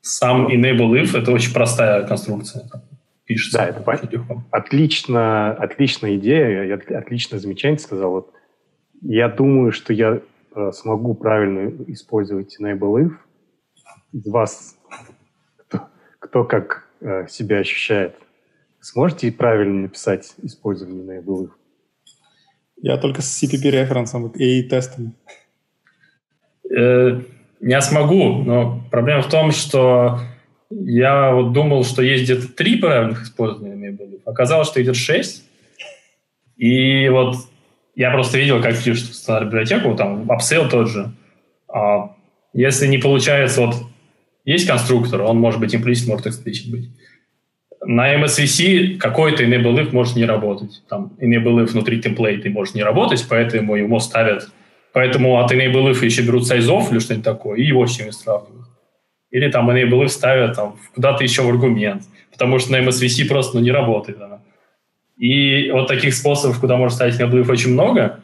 [0.00, 2.70] Сам enable if— это очень простая конструкция.
[3.24, 3.58] Пишется.
[3.58, 4.44] Да, это.
[4.50, 8.10] Отлично, отличная идея, отличное замечание сказал.
[8.10, 8.32] Вот
[9.02, 10.20] я думаю, что я
[10.54, 13.12] Э, смогу правильно использовать enable if,
[14.12, 14.76] из вас
[15.56, 18.16] кто, кто как э, себя ощущает,
[18.80, 21.50] сможете правильно написать использование enable if?
[22.82, 25.14] Я только с CPP референсом и тестом.
[26.68, 27.20] Э,
[27.60, 30.20] я смогу, но проблема в том, что
[30.70, 34.20] я вот думал, что есть где-то три правильных использования if.
[34.24, 35.44] Оказалось, что идет шесть.
[36.56, 37.36] И вот
[37.94, 41.10] я просто видел, как пишут в библиотеку, там, upsell тот же.
[41.68, 42.14] А,
[42.52, 43.76] если не получается, вот,
[44.44, 46.88] есть конструктор, он может быть implicit, может explicit быть.
[47.82, 50.82] На MSVC какой-то enable if может не работать.
[50.88, 54.48] Там enable if внутри темплейта может не работать, поэтому ему ставят...
[54.92, 58.66] Поэтому от enable if еще берут сайзов или что-нибудь такое, и его с чем сравнивают.
[59.30, 63.56] Или там enable if ставят там, куда-то еще в аргумент, потому что на MSVC просто
[63.56, 64.42] ну, не работает она.
[65.16, 68.20] И вот таких способов, куда можно ставить необлив, очень много.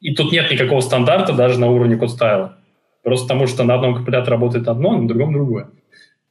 [0.00, 2.58] И тут нет никакого стандарта даже на уровне код стайла.
[3.02, 5.70] Просто потому, что на одном компиляторе работает одно, на другом другое.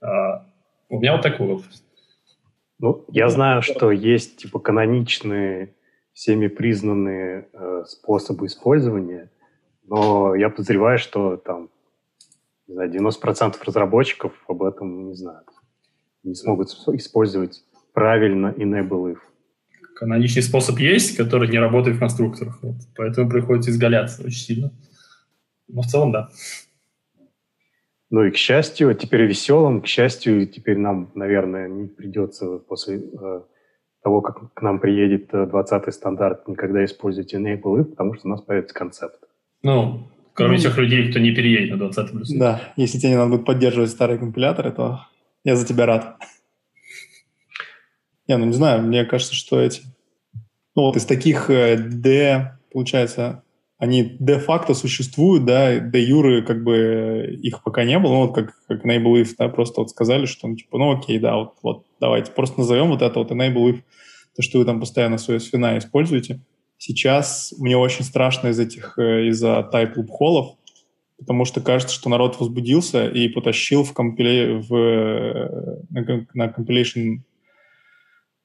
[0.01, 0.45] А,
[0.89, 1.83] у меня вот такой вопрос.
[2.79, 5.75] Ну, я знаю, что есть типа каноничные,
[6.13, 9.29] всеми признанные э, способы использования,
[9.89, 11.69] но я подозреваю, что там,
[12.67, 15.47] не знаю, 90% разработчиков об этом не знают.
[16.23, 19.19] Не смогут использовать правильно enable if
[19.99, 22.59] каноничный способ есть, который не работает в конструкторах.
[22.63, 22.75] Вот.
[22.95, 24.71] Поэтому приходится изгаляться очень сильно.
[25.67, 26.29] Ну, в целом, да.
[28.09, 33.41] Ну и к счастью, теперь веселым, к счастью, теперь нам, наверное, не придется после э,
[34.01, 38.41] того, как к нам приедет 20-й стандарт, никогда использовать enable if, потому что у нас
[38.41, 39.28] появится концепт.
[39.63, 42.29] Ну, кроме ну, тех людей, кто не переедет на 20 плюс.
[42.29, 45.05] Да, если тебе не надо будет поддерживать старые компиляторы, то
[45.43, 46.17] я за тебя рад.
[48.27, 49.81] Я, ну не знаю, мне кажется, что эти...
[50.75, 53.43] Ну вот из таких э, D, получается,
[53.79, 58.85] они де-факто существуют, да, де-юры как бы их пока не было, ну вот как, как
[58.85, 62.31] enable if, да, просто вот сказали, что ну, типа, ну окей, да, вот, вот давайте
[62.31, 63.81] просто назовем вот это вот enable if,
[64.35, 66.41] то, что вы там постоянно свое свина используете.
[66.79, 70.55] Сейчас мне очень страшно из этих, э, из-за type loop
[71.19, 77.19] потому что кажется, что народ возбудился и потащил в, компиле, в э, на, на compilation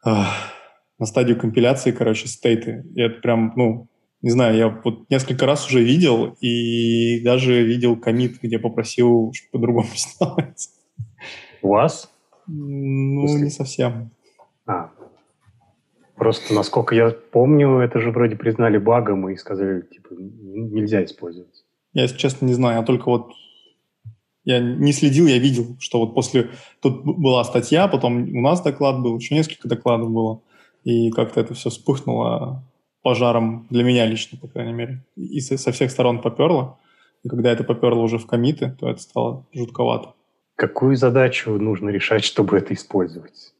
[0.05, 2.85] на стадию компиляции, короче, стейты.
[2.94, 3.88] И это прям, ну,
[4.23, 9.88] не знаю, я вот несколько раз уже видел, и даже видел комит, где попросил по-другому
[9.94, 10.68] сделать.
[11.62, 12.11] У вас?
[12.47, 13.40] Ну, После...
[13.40, 14.11] не совсем.
[16.16, 21.64] Просто, насколько я помню, это же вроде признали багом и сказали, типа, нельзя использовать.
[21.92, 22.79] Я, если честно, не знаю.
[22.79, 23.33] Я только вот
[24.44, 26.50] я не следил, я видел, что вот после...
[26.81, 30.42] Тут была статья, потом у нас доклад был, еще несколько докладов было,
[30.85, 32.62] и как-то это все вспыхнуло
[33.03, 35.05] пожаром для меня лично, по крайней мере.
[35.16, 36.79] И со всех сторон поперло.
[37.22, 40.14] И когда это поперло уже в комиты, то это стало жутковато.
[40.57, 43.55] Какую задачу нужно решать, чтобы это использовать?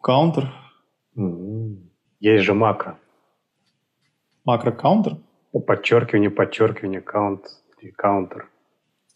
[0.00, 0.52] Каунтер.
[1.16, 1.65] Mm-hmm.
[2.20, 2.98] Есть же макро.
[4.44, 5.18] Макро-каунтер?
[5.66, 7.46] Подчеркивание, подчеркивание, каунт
[7.80, 8.48] и каунтер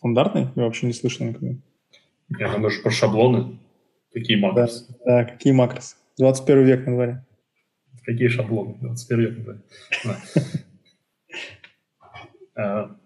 [0.00, 0.48] стандартный?
[0.56, 1.56] Я вообще не слышал никогда.
[2.38, 3.58] Я думаю, про шаблоны.
[4.12, 4.86] Какие макросы?
[5.04, 5.96] Да, да, какие макросы?
[6.18, 7.26] 21 век на дворе.
[8.04, 8.76] Какие шаблоны?
[8.80, 9.60] 21 век на дворе.
[12.56, 12.96] А,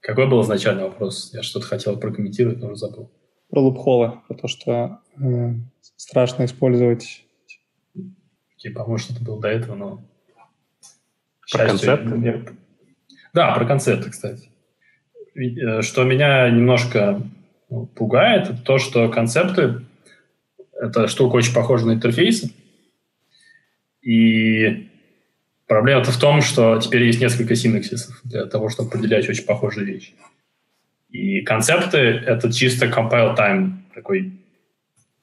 [0.00, 1.32] какой был изначальный вопрос?
[1.32, 3.10] Я что-то хотел прокомментировать, но уже забыл.
[3.48, 5.54] Про лупхолы, про то, что э,
[5.96, 7.24] страшно использовать.
[8.70, 10.04] По-моему, что-то было до этого, но...
[11.50, 12.56] Про концепты?
[13.34, 14.48] Да, про концепты, кстати.
[15.34, 17.22] Э, что меня немножко
[17.70, 19.82] ну, пугает, это то, что концепты—
[20.80, 22.52] это штука очень похожа на интерфейсы.
[24.02, 24.90] И
[25.66, 30.12] проблема-то в том, что теперь есть несколько синаксисов для того, чтобы определять очень похожие вещи.
[31.08, 34.32] И концепты— это чисто compile time, такой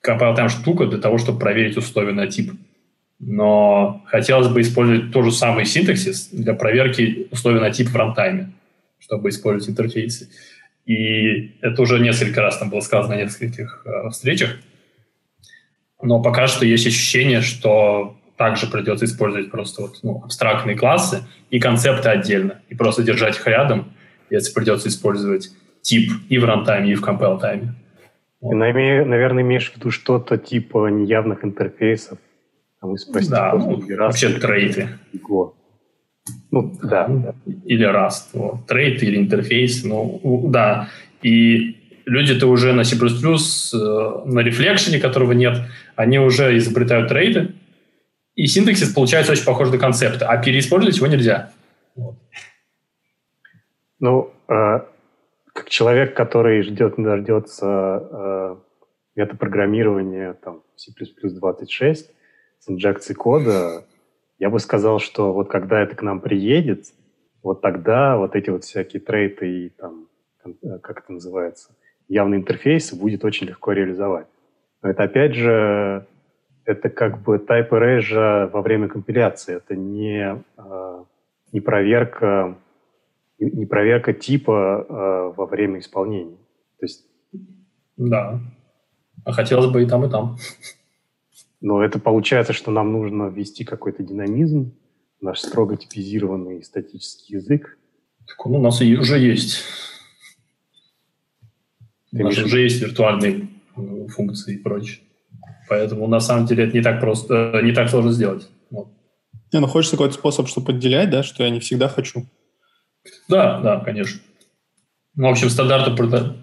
[0.06, 2.54] compile time штука для того, чтобы проверить условия на тип.
[3.20, 8.54] Но хотелось бы использовать тот же самый синтаксис для проверки условий на тип в рантайме
[9.00, 10.30] чтобы использовать интерфейсы.
[10.86, 14.58] И это уже несколько раз там было сказано на нескольких э, встречах.
[16.02, 21.60] Но пока что есть ощущение, что также придется использовать просто вот, ну, абстрактные классы и
[21.60, 23.92] концепты отдельно, и просто держать их рядом,
[24.30, 25.50] если придется использовать
[25.82, 27.76] тип и в рантайме, и в compile time е.
[28.42, 28.54] Вот.
[28.54, 32.18] Наверное, имеешь в виду что-то типа неявных интерфейсов.
[32.82, 32.96] Там,
[33.30, 34.90] да, ну, вообще трейты.
[35.14, 35.54] Go.
[36.52, 37.36] Ну, да.
[37.66, 38.30] Или Rust.
[38.34, 38.68] Вот.
[38.68, 39.84] Трейт или интерфейс.
[39.84, 40.90] Ну, да.
[41.22, 45.58] И люди-то уже на C++, э, на reflection е, которого нет,
[45.96, 47.54] они уже изобретают трейты,
[48.36, 51.52] и синтаксис получается очень похож на концепты, а переиспользовать его нельзя.
[51.96, 52.16] Вот.
[54.00, 54.80] Ну, э,
[55.54, 58.56] как человек, который ждет, дождется э,
[59.16, 62.10] метапрограммирования там, C++ 26
[62.60, 63.86] с инжекцией кода,
[64.38, 66.86] я бы сказал, что вот когда это к нам приедет,
[67.44, 70.08] вот тогда вот эти вот всякие трейты и там,
[70.46, 71.76] э, как это называется,
[72.08, 74.28] явный интерфейс будет очень легко реализовать.
[74.82, 76.06] Но это опять же,
[76.66, 79.56] это как бы type erasure во время компиляции.
[79.56, 81.04] Это не, э,
[81.52, 82.58] не проверка
[83.40, 86.38] не проверка типа э, во время исполнения.
[86.80, 87.06] То есть...
[87.98, 88.40] Да.
[89.26, 90.38] А хотелось бы и там, и там.
[91.62, 94.74] Но это получается, что нам нужно ввести какой-то динамизм,
[95.22, 97.78] наш строго типизированный статический язык.
[98.28, 99.64] Так он у нас и уже есть.
[102.12, 105.00] Ты у нас уже есть виртуальные э, функции и прочее.
[105.68, 108.50] Поэтому на самом деле это не так просто, э, не так сложно сделать.
[108.72, 108.88] Вот.
[109.52, 112.26] Не, ну хочется какой-то способ, чтобы отделять, да, что я не всегда хочу.
[113.28, 114.22] Да, да, конечно.
[115.16, 115.96] Ну, в общем, стандарту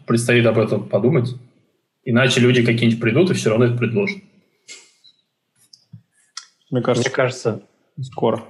[0.07, 1.35] предстоит об этом подумать.
[2.05, 4.19] Иначе люди какие-нибудь придут и все равно это предложат.
[6.71, 7.63] Мне кажется, Мне кажется
[8.03, 8.43] скоро.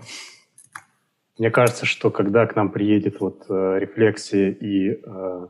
[1.38, 5.46] Мне кажется, что когда к нам приедет вот э, рефлексия и э,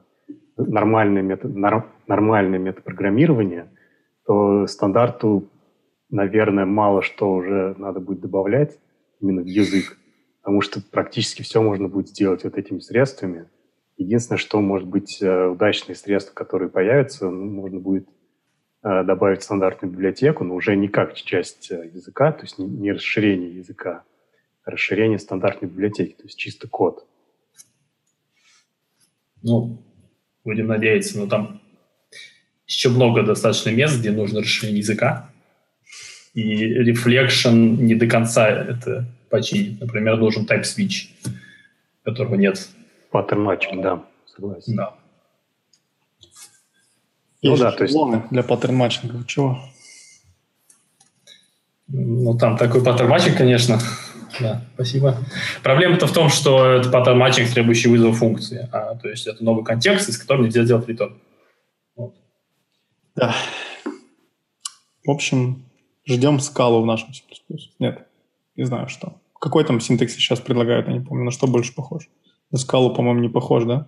[0.56, 3.70] нормальное, метод, нар, нормальное метапрограммирование,
[4.26, 5.48] то стандарту,
[6.10, 8.78] наверное, мало что уже надо будет добавлять
[9.20, 9.96] именно в язык,
[10.42, 13.48] потому что практически все можно будет сделать вот этими средствами.
[13.96, 18.08] Единственное, что может быть э, удачные средства, которые появятся, ну, можно будет
[18.86, 24.04] добавить стандартную библиотеку, но уже не как часть э, языка, то есть не, расширение языка,
[24.64, 27.04] а расширение стандартной библиотеки, то есть чисто код.
[29.42, 29.82] Ну,
[30.44, 31.60] будем надеяться, но там
[32.68, 35.32] еще много достаточно мест, где нужно расширение языка,
[36.34, 39.80] и reflection не до конца это починит.
[39.80, 41.08] Например, нужен type switch,
[42.04, 42.68] которого нет.
[43.10, 44.76] Pattern matching, да, согласен.
[44.76, 44.94] Да.
[47.46, 47.96] Ну Есть да, то есть...
[48.30, 49.24] для pattern matching а.
[49.26, 49.58] Чего?
[51.88, 53.78] Ну, там такой pattern matching, конечно.
[54.40, 55.16] Да, спасибо.
[55.62, 58.68] Проблема-то в том, что это паттерн матчинг, требующий вызова функции.
[58.72, 61.14] А, то есть это новый контекст, из которого нельзя сделать return.
[61.94, 62.14] Вот.
[63.14, 63.34] Да.
[65.04, 65.64] В общем,
[66.04, 67.22] ждем скалу в нашем C++.
[67.78, 68.06] Нет,
[68.56, 69.20] не знаю что.
[69.40, 71.24] Какой там синтекс сейчас предлагают, я не помню.
[71.24, 72.08] На что больше похож?
[72.50, 73.86] На скалу, по-моему, не похож, да?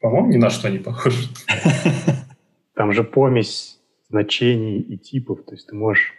[0.00, 1.14] По-моему, ни на что не похож.
[2.76, 5.42] Там же помесь значений и типов.
[5.44, 6.12] То есть ты можешь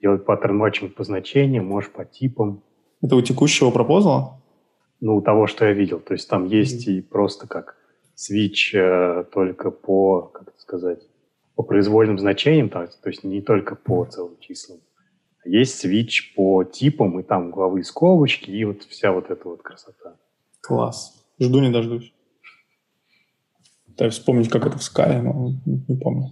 [0.00, 2.62] делать паттерн матчинг по значениям, можешь по типам.
[3.02, 4.40] Это у текущего пропозала?
[5.00, 5.98] Ну, у того, что я видел.
[5.98, 6.92] То есть там есть mm-hmm.
[6.92, 7.76] и просто как
[8.16, 11.00] switch э, только по, как это сказать,
[11.56, 14.78] по произвольным значениям, то, то есть не только по целым числам.
[15.44, 20.16] Есть свич по типам, и там угловые скобочки, и вот вся вот эта вот красота.
[20.62, 21.26] Класс.
[21.38, 22.13] Жду не дождусь.
[23.94, 26.30] Пытаюсь вспомнить, как это в скале, но не помню.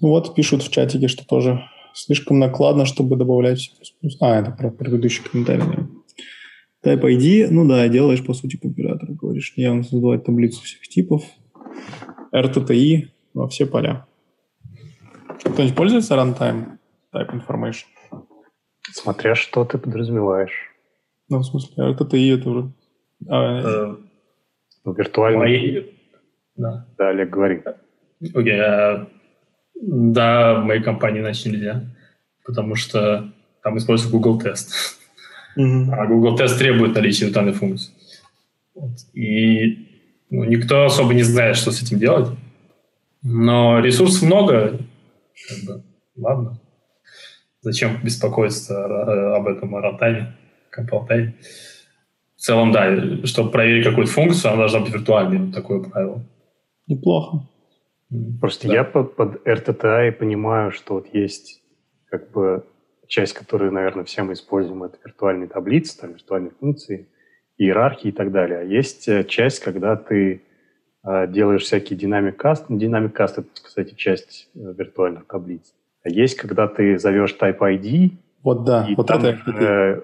[0.00, 1.62] Ну вот, пишут в чатике, что тоже
[1.94, 3.70] слишком накладно, чтобы добавлять...
[4.20, 5.62] А, это про предыдущий комментарий.
[6.84, 9.12] Type ID, ну да, делаешь, по сути, компилятор.
[9.12, 11.22] Говоришь, не он создавать таблицу всех типов,
[12.34, 14.06] RTTI во все поля.
[15.38, 16.78] Кто-нибудь пользуется runtime
[17.14, 17.86] type information?
[18.92, 20.72] Смотря что ты подразумеваешь.
[21.28, 22.72] Ну, в смысле, RTTI это уже...
[23.30, 23.96] А,
[24.84, 25.38] э, ну, виртуальный.
[25.38, 25.82] Мои...
[26.56, 26.86] Да.
[26.98, 27.62] да, Олег, говори.
[28.20, 29.06] Окей, okay, uh,
[29.80, 31.84] да, в моей компании иначе нельзя,
[32.44, 34.68] потому что там используется Google Test.
[35.58, 35.90] Mm-hmm.
[35.92, 37.92] А Google Test требует наличия виртуальной функции.
[38.74, 38.92] Вот.
[39.12, 39.88] И
[40.30, 42.28] ну, никто особо не знает, что с этим делать.
[43.22, 44.80] Но ресурсов много.
[45.48, 45.82] Как бы,
[46.16, 46.60] ладно.
[47.62, 50.36] Зачем беспокоиться об этом рантайме,
[50.70, 51.34] компалтайме?
[52.44, 55.38] В целом, да, чтобы проверить какую-то функцию, она должна быть виртуальной.
[55.38, 56.20] Вот такое правило.
[56.86, 57.38] Неплохо.
[58.38, 58.74] Просто да.
[58.74, 61.62] я под, под RTTI понимаю, что вот есть
[62.10, 62.66] как бы
[63.06, 67.08] часть, которую, наверное, все мы используем, это виртуальные таблицы, там, виртуальные функции
[67.56, 68.58] иерархии и так далее.
[68.58, 70.42] А есть э, часть, когда ты
[71.02, 72.66] э, делаешь всякие динамик каст.
[72.68, 75.72] Динамик каст это, кстати, часть э, виртуальных таблиц.
[76.02, 78.10] А есть, когда ты зовешь Type ID.
[78.42, 80.02] Вот да, и вот там, это э,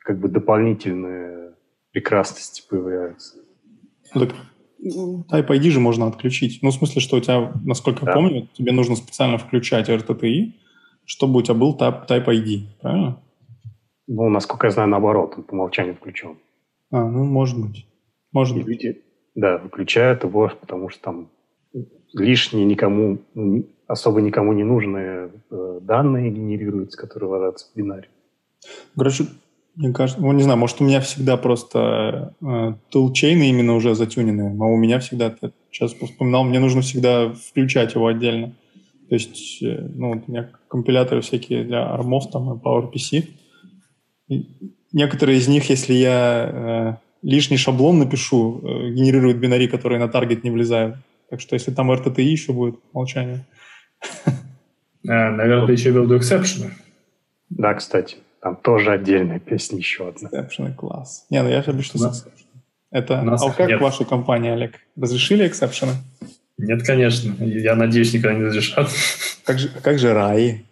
[0.00, 1.47] как бы дополнительные
[1.92, 3.38] прекрасности появляются.
[4.14, 4.34] Ну, так
[4.80, 6.60] Type ID же можно отключить.
[6.62, 8.12] Ну, в смысле, что у тебя, насколько да.
[8.12, 10.52] я помню, тебе нужно специально включать RTTI,
[11.04, 13.22] чтобы у тебя был Type, type ID, правильно?
[14.06, 16.38] Ну, насколько я знаю, наоборот, он по умолчанию включен.
[16.90, 17.86] А, ну, может быть.
[18.32, 18.68] Может и быть.
[18.68, 19.02] Люди,
[19.34, 21.30] да, выключают его, потому что там
[22.14, 23.18] лишние никому,
[23.86, 28.08] особо никому не нужные э, данные генерируются, которые ложатся в бинарь.
[28.96, 29.26] Короче,
[29.78, 34.52] мне кажется, ну, не знаю, может, у меня всегда просто э, тулчейны именно уже затюнены,
[34.52, 38.54] но у меня всегда, ты сейчас вспоминал, мне нужно всегда включать его отдельно.
[39.08, 43.28] То есть, э, ну, вот у меня компиляторы всякие для армов, там, и PowerPC.
[44.26, 44.46] И
[44.92, 50.42] некоторые из них, если я э, лишний шаблон напишу, э, генерируют бинари, которые на таргет
[50.42, 50.96] не влезают.
[51.30, 53.46] Так что если там RTTI еще будет, молчание.
[55.06, 56.72] А, наверное, ты еще имел в виду эксепшены.
[57.48, 58.16] Да, кстати.
[58.40, 60.28] Там тоже отдельная песня еще одна.
[60.28, 61.26] Эксепшены, класс.
[61.30, 62.26] Не, ну я же обычно с
[62.90, 63.20] Это...
[63.20, 63.80] А как нет.
[63.80, 64.80] в вашей компании, Олег?
[64.96, 65.92] Разрешили эксепшены?
[66.56, 67.34] Нет, конечно.
[67.44, 68.88] Я надеюсь, никогда не разрешат.
[69.44, 70.64] Как же, как же RAII?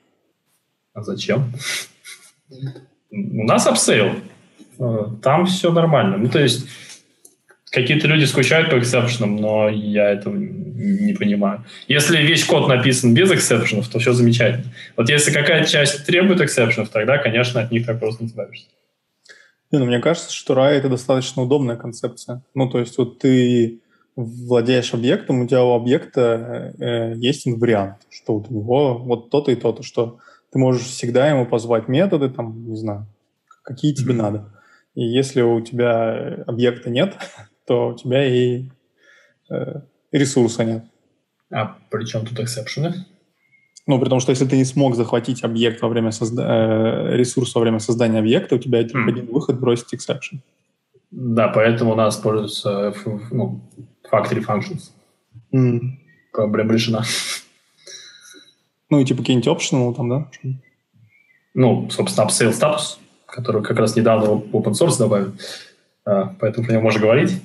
[0.92, 1.52] А зачем?
[3.10, 4.12] У нас Abseil.
[4.78, 6.16] Э, там все нормально.
[6.16, 6.66] Ну, то есть
[7.76, 11.62] какие-то люди скучают по эксепшенам, но я этого не понимаю.
[11.88, 14.72] Если весь код написан без эксепшенов, то все замечательно.
[14.96, 18.64] Вот если какая-то часть требует эксепшенов, тогда, конечно, от них так просто не избавишься.
[19.70, 22.40] Не, ну, мне кажется, что RAI— это достаточно удобная концепция.
[22.54, 23.80] Ну, то есть вот ты
[24.16, 29.54] владеешь объектом, у тебя у объекта э, есть инвариант, что у него вот то-то и
[29.54, 30.18] то-то, что
[30.50, 33.06] ты можешь всегда ему позвать методы, там, не знаю,
[33.62, 34.16] какие тебе mm-hmm.
[34.16, 34.52] надо.
[34.94, 37.16] И если у тебя объекта нет,
[37.66, 38.64] то у тебя и
[39.50, 39.80] э,
[40.12, 40.84] ресурса нет.
[41.52, 43.06] А при чем тут эксепшены?
[43.86, 46.42] Ну, при том, что если ты не смог захватить объект во время созда...
[46.42, 49.08] э, ресурс во время создания объекта, у тебя mm.
[49.08, 50.40] один выход бросить exception.
[51.10, 52.92] Да, поэтому у нас пользуются
[53.30, 53.60] ну,
[54.10, 54.90] factory functions.
[55.54, 55.80] Mm.
[56.32, 57.04] Проблема решена.
[58.90, 60.30] Ну и типа какие-нибудь optional там, да?
[61.54, 65.32] Ну, собственно, upsell статус, который как раз недавно в open source добавили,
[66.04, 67.40] а, поэтому про него можно говорить.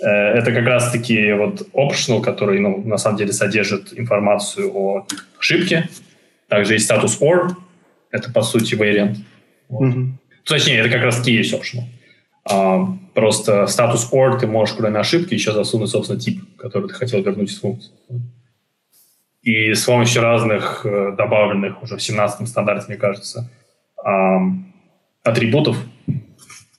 [0.00, 5.06] Э, это как раз-таки вот optional, который, ну, на самом деле содержит информацию о
[5.38, 5.88] ошибке.
[6.48, 7.50] Также есть статус or,
[8.10, 9.16] это, по сути, variant.
[9.68, 9.88] Вот.
[9.88, 10.12] Mm-hmm.
[10.44, 11.84] Точнее, это как раз-таки есть optional.
[12.48, 17.22] А, просто статус or ты можешь, кроме ошибки, еще засунуть, собственно, тип, который ты хотел
[17.22, 17.92] вернуть из функции.
[19.42, 23.50] И с помощью разных э, добавленных уже в 17 стандарте, мне кажется,
[25.24, 25.76] атрибутов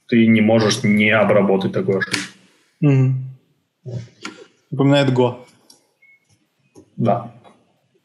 [0.08, 2.37] ты не можешь не обработать такую ошибку.
[2.82, 4.02] Вот.
[4.72, 5.46] Напоминает Go.
[6.96, 7.34] Да.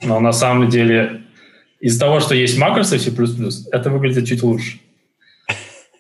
[0.03, 1.23] Но на самом деле
[1.81, 3.11] из-за того, что есть макросы C++,
[3.73, 4.81] это выглядит чуть лучше,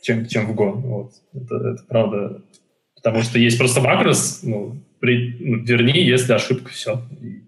[0.02, 0.72] чем, чем в Go.
[0.72, 1.12] Вот.
[1.34, 2.42] Это, это правда.
[2.94, 7.02] Потому что есть просто макрос, ну, при, ну, верни, если ошибка, все.
[7.20, 7.42] И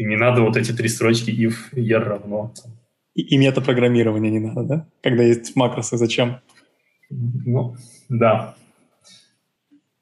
[0.00, 2.54] и не надо вот эти три строчки if, er равно.
[3.14, 4.86] И, и метапрограммирование не надо, да?
[5.02, 6.40] Когда есть макросы, зачем?
[7.10, 7.76] Ну,
[8.08, 8.54] да.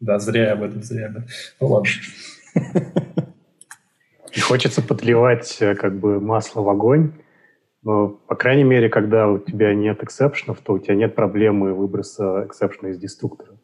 [0.01, 1.27] Да, зря я об этом, зря об этом.
[1.61, 1.91] Ну ладно.
[4.33, 7.13] И хочется подливать э, как бы масло в огонь,
[7.83, 12.45] но, по крайней мере, когда у тебя нет эксепшенов, то у тебя нет проблемы выброса
[12.47, 13.59] эксепшена из деструктора.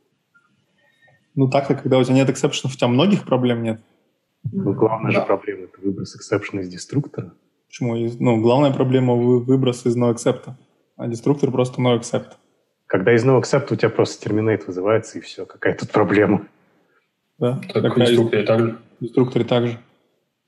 [1.34, 3.80] Ну так-то, когда у тебя нет эксепшенов, у тебя многих проблем нет.
[4.52, 5.20] Ну, главная да.
[5.20, 7.34] же проблема– это выброс эксепшена из деструктора.
[7.66, 7.96] Почему?
[7.96, 10.52] Ну, главная проблема– выброс из noAccept,
[10.96, 12.32] а деструктор просто noAccept.
[12.94, 15.46] Когда из noAccept у тебя просто терминейт вызывается, и все.
[15.46, 16.46] Какая тут проблема?
[17.40, 17.60] Да.
[17.72, 18.78] Так в так же.
[19.00, 19.78] В деструкторе так же.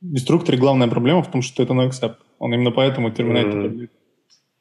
[0.00, 2.14] В деструкторе главная проблема в том, что это noAccept.
[2.38, 3.88] Он именно поэтому терминейт mm.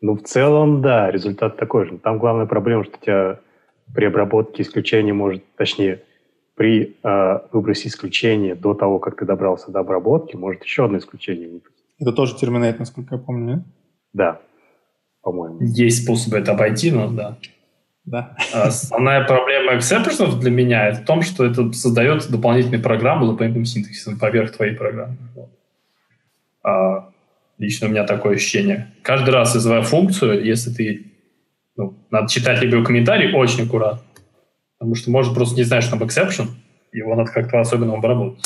[0.02, 2.00] Ну, в целом, да, результат такой же.
[2.00, 3.40] Там главная проблема, что у тебя
[3.94, 6.02] при обработке исключения может, точнее,
[6.56, 11.50] при э, выбросе исключения до того, как ты добрался до обработки, может еще одно исключение
[11.50, 11.86] выбросить.
[12.00, 13.64] Это тоже терминейт, насколько я помню, нет?
[14.12, 14.42] Да,
[15.22, 15.60] по-моему.
[15.62, 17.38] Есть способы это обойти, но да.
[18.06, 18.38] Да.
[18.54, 24.20] А основная проблема эксепшенов для меня в том, что это создает дополнительные программы дополнительным синтаксисом
[24.20, 25.18] поверх твоей программы.
[26.64, 27.10] А,
[27.58, 28.94] лично у меня такое ощущение.
[29.02, 31.12] Каждый раз вызывая функцию, если ты
[31.76, 34.02] ну, надо читать либо комментарий очень аккуратно,
[34.78, 36.48] Потому что, может, просто не знаешь там exception,
[36.92, 38.46] его надо как-то особенно обработать.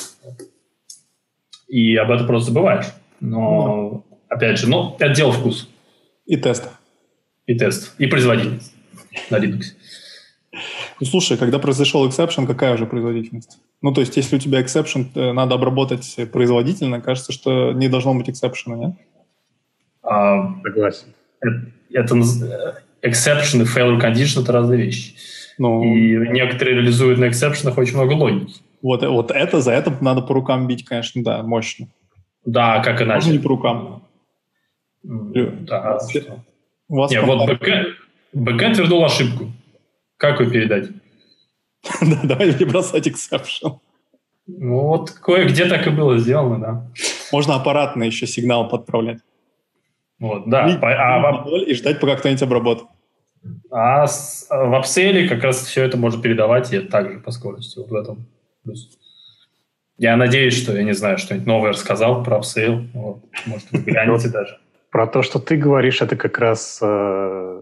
[1.68, 2.86] И об этом просто забываешь.
[3.20, 4.18] Но, ну.
[4.30, 5.66] опять же, ну, это дело вкуса.
[6.26, 6.70] И тест.
[7.45, 7.93] И тест.
[7.99, 8.74] И производительность
[9.30, 9.63] на Linux.
[10.99, 13.59] Ну, слушай, когда произошел exception, какая уже производительность?
[13.82, 18.15] Ну, то есть, если у тебя exception э, надо обработать производительно, кажется, что не должно
[18.15, 18.95] быть exception, нет?
[20.01, 21.13] А, Согласен.
[21.39, 22.15] Это, это
[23.01, 25.13] exception и failure condition– это разные вещи.
[25.57, 28.55] Ну, и некоторые реализуют на эксепшенах очень много логики.
[28.82, 31.88] Вот, вот это, за это надо по рукам бить, конечно, да, мощно.
[32.45, 33.15] Да, как иначе.
[33.15, 34.03] Можно не по рукам.
[35.03, 35.99] Да,
[36.88, 37.88] У вас не, вот бэкэнд,
[38.34, 39.52] бэкэнд вернул ошибку.
[40.18, 40.90] Как ее передать?
[42.02, 43.80] Да, давай не бросать exception.
[44.48, 46.92] Ну вот кое-где так и было сделано, да.
[47.32, 49.20] Можно аппаратно еще сигнал подправлять.
[50.20, 50.68] Вот, да.
[50.68, 52.90] И, а, и ждать, пока кто-нибудь обработает.
[53.72, 57.78] А с, в Abseil е как раз все это можно передавать и также по скорости.
[57.80, 58.28] Вот в этом
[58.64, 58.90] плюс.
[59.98, 62.86] Я надеюсь, что я не знаю, что-нибудь новое рассказал про Abseil.
[62.94, 63.24] Вот.
[63.46, 64.58] Может, вы глянете даже.
[64.92, 67.62] Про то, что ты говоришь, это как раз э,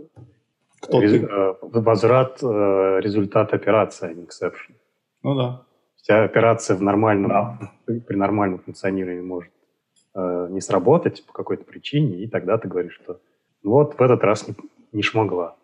[0.88, 4.75] Кто рез, э, возврат э, результата операции, а не exception.
[5.23, 5.61] Ну да.
[5.95, 7.59] Вся операция в нормальном, да.
[7.85, 9.51] при нормальном функционировании может
[10.15, 13.19] э, не сработать по какой-то причине, и тогда ты говоришь, что
[13.63, 14.55] вот в этот раз не,
[14.93, 15.55] не шмогла.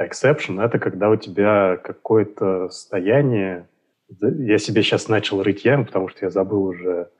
[0.00, 3.68] Exception— это когда у тебя какое-то состояние...
[4.08, 7.10] Я себе сейчас начал рыть яму, потому что я забыл уже,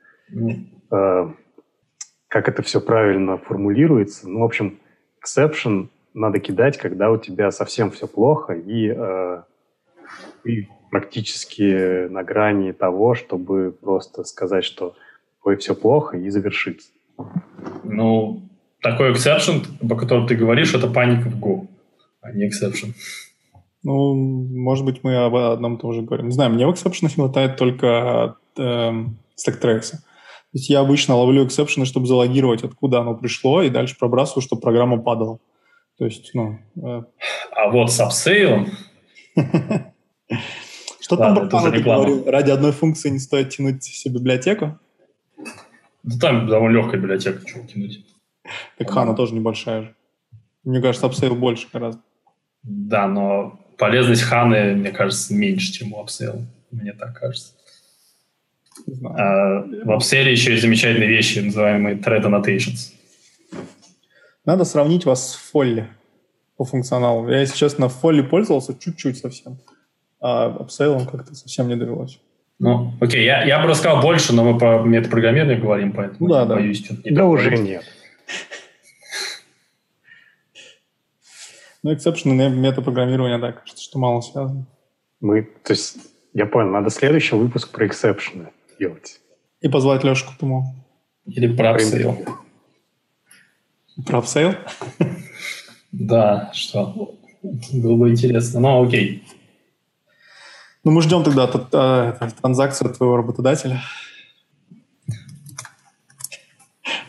[0.91, 1.29] э,
[2.27, 4.29] как это все правильно формулируется.
[4.29, 4.79] Ну, в общем,
[5.23, 9.43] exception надо кидать, когда у тебя совсем все плохо, и э,
[10.43, 14.95] ты практически на грани того, чтобы просто сказать, что
[15.43, 16.89] ой, все плохо, и завершиться.
[17.83, 18.43] Ну,
[18.81, 21.67] такой exception, по которому ты говоришь, это паника в Go
[22.21, 22.93] а не exception.
[23.83, 26.27] Ну, может быть, мы об одном тоже говорим.
[26.27, 29.91] Не знаю, мне в exception хватает только э, stack trace.
[29.91, 34.61] То есть я обычно ловлю exception, чтобы залогировать, откуда оно пришло, и дальше пробрасываю, чтобы
[34.61, 35.39] программа падала.
[36.01, 36.57] То есть, ну...
[36.77, 37.03] Э...
[37.51, 38.71] А вот с Abseil ом...
[40.99, 42.25] Что там Братан говорил?
[42.25, 44.79] Ради одной функции не стоит тянуть себе библиотеку?
[46.01, 48.03] Да там довольно легкая библиотека, что тянуть.
[48.79, 49.95] Так Hana тоже небольшая же.
[50.63, 52.01] Мне кажется, Abseil больше гораздо.
[52.63, 56.43] Да, но полезность Hana ы, мне кажется, меньше, чем у Abseil а.
[56.71, 57.53] Мне так кажется.
[59.03, 62.91] А в Abseil е еще есть замечательные вещи, называемые thread annotations.
[64.45, 65.87] Надо сравнить вас с Folly
[66.57, 67.29] по функционалу.
[67.29, 69.59] Я, если честно, в Folly пользовался чуть-чуть совсем,
[70.19, 72.19] а Abseil ом как-то совсем не довелось.
[72.57, 76.55] Ну, окей, я, я бы рассказал больше, но мы по метапрограммированию говорим, поэтому да, да.
[76.55, 77.83] боюсь что-то не Да уже нет.
[81.83, 84.67] Ну, эксепшены метапрограммирования, да, кажется, что мало связано.
[85.19, 85.97] Мы, то есть,
[86.33, 89.19] я понял, надо следующий выпуск про эксепшены делать.
[89.61, 90.65] И позвать Лешу Кутумову.
[91.25, 92.15] Или про Abseil.
[94.05, 94.55] Про Abseil?
[95.91, 97.15] Да, что?
[97.73, 98.59] Было бы интересно.
[98.59, 99.23] Ну, окей.
[100.83, 103.81] Ну, мы ждем тогда э, транзакцию от твоего работодателя.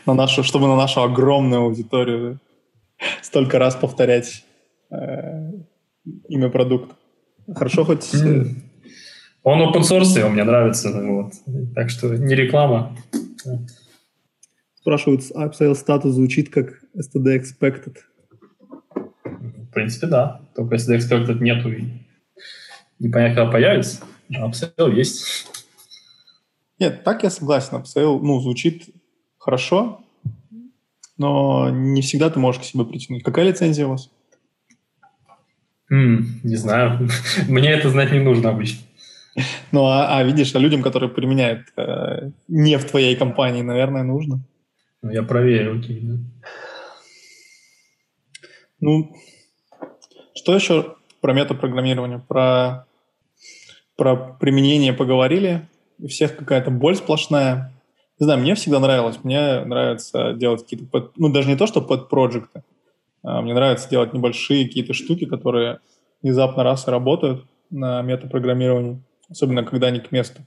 [0.05, 2.39] На нашу, чтобы на нашу огромную аудиторию
[3.21, 4.43] столько раз повторять
[4.91, 5.51] э,
[6.27, 6.95] имя продукта.
[7.55, 8.13] Хорошо хоть...
[8.13, 8.55] Mm.
[9.43, 10.89] Он open source, мне нравится.
[10.89, 11.33] Вот.
[11.75, 12.95] Так что не реклама.
[14.83, 17.99] Спрашивают, upsell статус звучит как STD expected.
[18.93, 20.41] В принципе, да.
[20.53, 21.85] Только STD expected нету и
[22.99, 24.03] непонятно, когда появится.
[24.35, 25.47] А upsell есть.
[26.79, 27.77] Нет, так я согласен.
[27.77, 28.89] Upsell, ну, звучит
[29.37, 30.01] хорошо,
[31.17, 33.23] но не всегда ты можешь к себе притянуть.
[33.23, 34.11] Какая лицензия у вас?
[35.89, 37.07] Mm, не знаю.
[37.47, 38.79] Мне это знать не нужно обычно.
[39.71, 44.41] Ну, а, а видишь, а людям, которые применяют э, не в твоей компании, наверное, нужно.
[45.03, 46.13] Ну, я проверю, окей, да.
[48.79, 49.15] Ну,
[50.33, 52.19] что еще про метапрограммирование?
[52.27, 52.87] Про,
[53.95, 55.69] про применение поговорили.
[55.99, 57.71] У всех какая-то боль сплошная.
[58.19, 59.19] Не знаю, мне всегда нравилось.
[59.23, 60.85] Мне нравится делать какие-то...
[60.87, 62.63] Под, ну, даже не то, что под проекты.
[63.21, 65.79] А мне нравится делать небольшие какие-то штуки, которые
[66.23, 70.41] внезапно раз и работают на метапрограммировании особенно когда они к месту.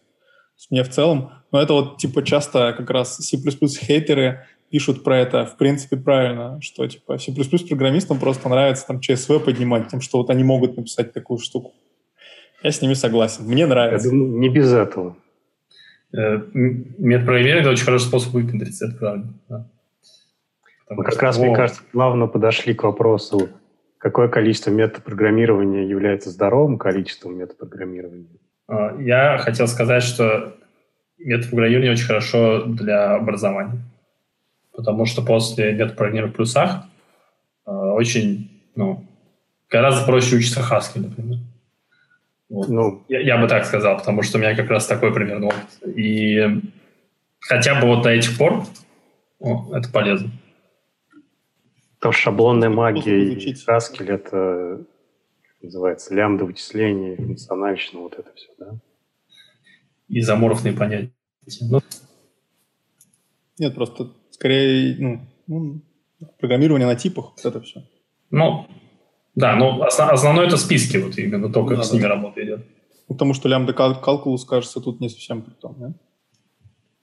[0.71, 5.47] Мне в целом, но это вот типа часто как раз C++ хейтеры пишут про это,
[5.47, 10.29] в принципе, правильно, что типа C++ программистам просто нравится там CSV поднимать, тем, что вот
[10.29, 11.73] они могут написать такую штуку.
[12.63, 13.47] Я с ними согласен.
[13.47, 14.09] Мне нравится.
[14.09, 15.17] Я думаю, не без этого.
[16.13, 19.33] Э, Метапрограммирование– это очень хороший способ выпендриться, это правильно.
[19.49, 19.67] Да.
[20.91, 23.49] Мы как раз, мне кажется, плавно подошли к вопросу,
[23.97, 28.29] какое количество метапрограммирования является здоровым количеством метапрограммирования.
[28.69, 30.59] А, я хотел сказать, что
[31.27, 33.83] метод программирования очень хорошо для образования.
[34.73, 36.85] Потому что после программирования в плюсах
[37.65, 39.05] а, очень, ну,
[39.69, 41.39] гораздо проще учиться хаски, например.
[42.49, 42.69] Вот.
[42.69, 45.97] Ну, я, я бы так сказал, потому что у меня как раз такой примерно опыт.
[45.97, 46.63] И
[47.41, 48.65] хотя бы вот до этих пор
[49.41, 50.31] о, это полезно.
[52.01, 54.85] То шаблонная магия и Haskell— это
[55.61, 58.79] называется, лямбда вычисление, функциональщина, вот это все, да?
[60.09, 61.16] Изоморфные понятия.
[61.61, 61.81] Ну.
[63.59, 65.83] Нет, просто скорее ну, ну,
[66.39, 67.83] программирование на типах, вот это все.
[68.31, 68.67] Ну,
[69.35, 72.09] да, но основ, основное это списки, вот именно только ну, с да, ними да.
[72.09, 72.67] работа идет.
[73.09, 75.95] Ну, потому что лямбда калкулус, кажется, тут не совсем при том, да?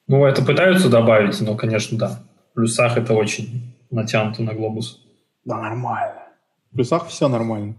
[0.07, 2.23] Ну, это пытаются добавить, но, конечно, да.
[2.51, 5.01] В плюсах это очень натянуто на глобус.
[5.45, 6.23] Да, нормально.
[6.71, 7.75] В плюсах все нормально.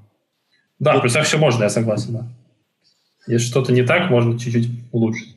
[0.78, 2.28] Да, в плюсах все можно, я согласен, да.
[3.26, 5.36] Если что-то не так, можно чуть-чуть улучшить.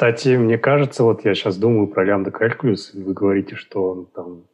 [0.00, 4.44] Кстати, мне кажется, вот я сейчас думаю про лямбда калькулюс, вы говорите, что он там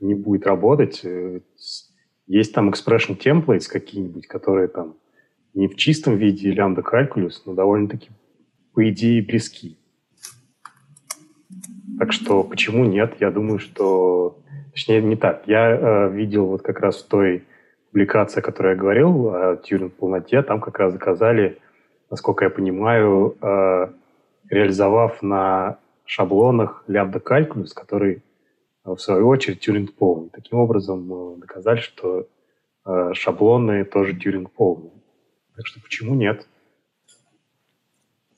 [0.00, 1.02] не будет работать.
[1.04, 1.42] Э,
[2.26, 4.96] есть там expression templates какие-нибудь, которые там
[5.54, 8.08] не в чистом виде лямбда калькулюс, но довольно-таки,
[8.74, 9.78] по идее, близки.
[12.00, 13.14] Так что почему нет?
[13.20, 15.44] Я думаю, что Точнее, не так.
[15.46, 17.44] Я э, видел вот как раз в той
[17.92, 21.58] публикации, о которой я говорил, о Тьюринг полноте, там как раз заказали,
[22.10, 23.88] насколько я понимаю, э,
[24.50, 28.22] реализовав на шаблонах лямбда калькулюс, который
[28.84, 30.28] э, в свою очередь Тьюринг полный.
[30.30, 32.26] Таким образом, доказали, что
[32.84, 34.90] э, шаблоны тоже Тьюринг полный.
[35.56, 36.46] Так что почему нет?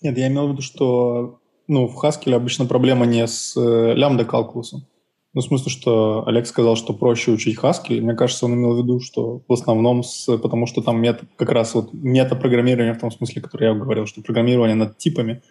[0.03, 4.25] Нет, я имел в виду, что ну, в Haskell обычно проблема не с э, лямбда
[4.25, 4.87] калкулусом,
[5.35, 8.03] ну, в смысле, что Олег сказал, что проще учить Haskell.
[8.03, 11.51] Мне кажется, он имел в виду, что в основном, с, потому что там мета, как
[11.53, 15.43] раз вот метапрограммирование в том смысле, который я говорил, что программирование над типами,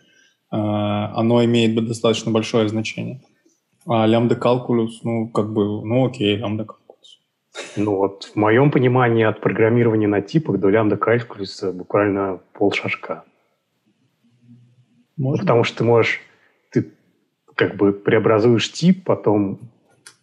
[0.51, 3.21] оно имеет достаточно большое значение.
[3.87, 7.19] А лямбда калкулюс, ну, как бы, ну, окей, лямбда калкулюс.
[7.77, 13.23] Ну, вот в моем понимании от программирования на типах до лямбда калкулюса буквально полшажка.
[15.17, 15.41] Можно?
[15.41, 16.21] Потому что ты можешь
[17.61, 19.59] как бы преобразуешь тип, потом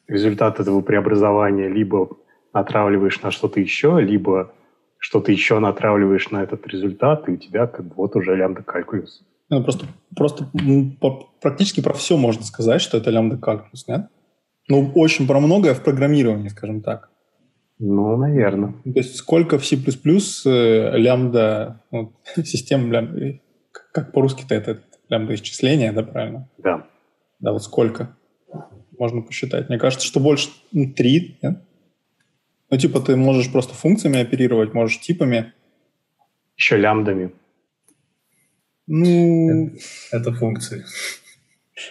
[0.08, 2.08] результат этого преобразования либо
[2.52, 4.52] натравливаешь на что-то еще, либо
[4.98, 9.22] что-то еще натравливаешь на этот результат, и у тебя как бы вот уже лямбда калькулюс.
[9.50, 10.96] Ну, просто, просто ну,
[11.40, 14.08] практически про все можно сказать, что это лямбда калькулюс, нет?
[14.68, 17.10] Ну, очень про многое в программировании, скажем так.
[17.78, 18.74] Ну, наверное.
[18.84, 22.12] То есть сколько в C++ э, лямбда, вот,
[22.44, 23.40] систем лямбда,
[23.92, 26.48] как по-русски-то это лямбда исчисления, да, правильно?
[26.58, 26.86] Да.
[27.40, 28.16] Да, вот сколько?
[28.98, 29.68] Можно посчитать.
[29.68, 31.62] Мне кажется, что больше ну, 3, нет?
[32.70, 35.54] Ну, типа, ты можешь просто функциями оперировать, можешь типами.
[36.56, 37.32] Еще лямбдами.
[38.88, 39.66] Ну...
[40.10, 40.84] Это, это функции.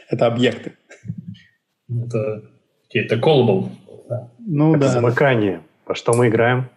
[0.10, 0.74] Это объекты.
[1.90, 2.44] Это,
[2.90, 3.70] это callable.
[4.10, 4.32] Да.
[4.40, 4.92] Ну, это да.
[4.92, 5.62] замыкание.
[5.86, 6.70] Во что мы играем?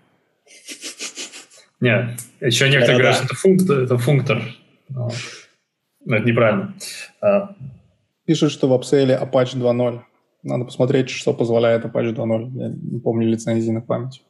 [1.80, 4.42] Нет, еще некоторые говорят, что это, функтор, это функтор.
[4.90, 5.10] Но,
[6.04, 6.74] но это неправильно.
[7.22, 7.54] А.
[8.26, 10.00] Пишут, что в апселе Apache 2.0.
[10.42, 12.50] Надо посмотреть, что позволяет Apache 2.0.
[12.52, 14.22] Я не помню лицензии на память.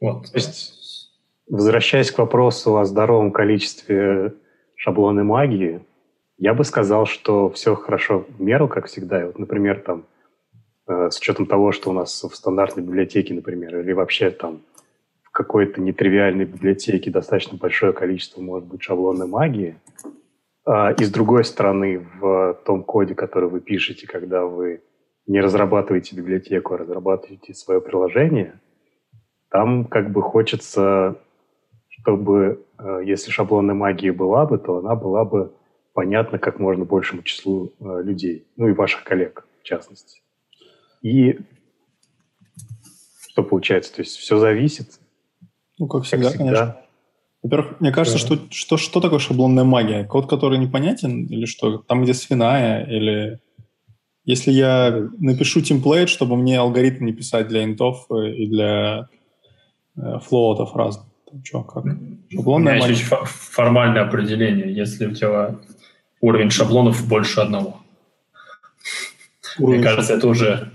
[0.00, 0.30] Вот.
[0.30, 1.10] То есть,
[1.48, 4.32] возвращаясь к вопросу о здоровом количестве
[4.86, 5.80] шаблонной магии,
[6.38, 9.20] я бы сказал, что все хорошо в меру, как всегда.
[9.20, 10.04] И вот, например, там,
[10.86, 14.60] э, с учетом того, что у нас в стандартной библиотеке, например, или вообще там
[15.24, 19.74] в какой-то нетривиальной библиотеке достаточно большое количество, может быть, шаблонной магии,
[20.64, 24.82] а, и с другой стороны, в том коде, который вы пишете, когда вы
[25.26, 28.60] не разрабатываете библиотеку, а разрабатываете свое приложение,
[29.50, 31.16] там как бы хочется,
[32.06, 35.52] чтобы, э, если шаблонная магия была бы, то она была бы
[35.92, 40.22] понятна как можно большему числу э, людей, ну и ваших коллег, в частности.
[41.02, 41.40] И
[43.28, 43.92] что получается?
[43.92, 45.00] То есть все зависит.
[45.78, 46.44] Ну, как всегда, как всегда.
[46.44, 46.76] конечно.
[47.42, 50.04] Во-первых, мне кажется, что, что что такое шаблонная магия?
[50.04, 51.78] Код, который непонятен или что?
[51.78, 53.40] Там, где свиная или...
[54.24, 59.08] Если я напишу темплейт, чтобы мне алгоритм не писать для интов э, и для
[59.96, 61.06] флоутов разных.
[61.44, 61.84] Что, как?
[62.30, 64.74] Шаблонная У меня есть формальное определение.
[64.74, 65.56] Если у тебя
[66.20, 67.80] уровень шаблонов больше одного.
[69.58, 70.18] Уровень Мне кажется, шаблон.
[70.18, 70.70] это уже...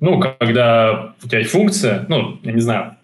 [0.00, 2.96] Ну, когда у тебя есть функция, ну, я не знаю,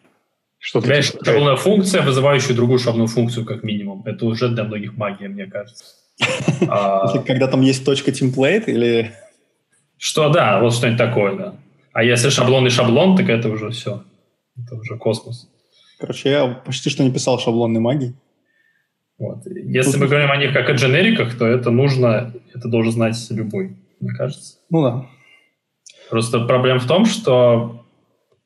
[0.59, 4.03] что у тебя есть шаблонная функция, вызывающая другую шаблонную функцию, как минимум.
[4.05, 5.85] Это уже для многих магия, мне кажется.
[6.69, 9.13] А когда там есть точка темплейт или...
[9.99, 11.55] Что, да, вот что-нибудь такое, да.
[11.93, 14.05] А если шаблонный шаблон, так это уже все.
[14.57, 15.49] Это уже космос.
[16.03, 18.13] Короче, я почти что не писал шаблонной магии.
[19.19, 19.47] Вот.
[19.47, 23.77] Если мы говорим о них как о дженериках, то это нужно, это должен знать любой,
[24.01, 24.57] мне кажется.
[24.69, 25.07] Ну да.
[26.11, 27.87] Просто проблема в том, что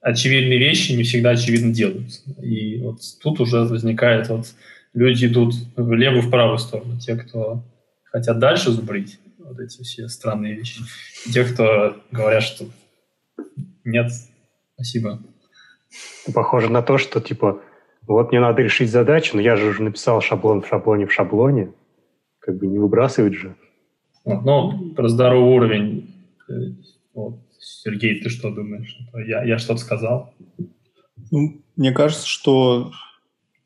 [0.02, 2.30] очевидные вещи не всегда очевидно делаются.
[2.42, 4.48] И вот тут уже возникает, вот
[4.92, 7.00] люди идут в левую, в правую сторону.
[7.00, 7.64] Те, кто
[8.04, 10.82] хотят дальше зубрить вот эти все странные вещи.
[11.32, 12.66] Те, кто говорят, что
[13.82, 14.10] нет,
[14.74, 15.22] спасибо.
[16.34, 17.62] Похоже на то, что типа
[18.06, 21.72] вот мне надо решить задачу, но я же уже написал шаблон в шаблоне в шаблоне.
[22.38, 23.56] Как бы не выбрасывать же.
[24.24, 26.14] Вот, ну, про здоровый уровень.
[26.48, 26.52] Э,
[27.14, 28.96] вот, Сергей, ты что думаешь?
[29.26, 30.34] Я, я что-то сказал?
[31.32, 32.92] Ну, мне кажется, что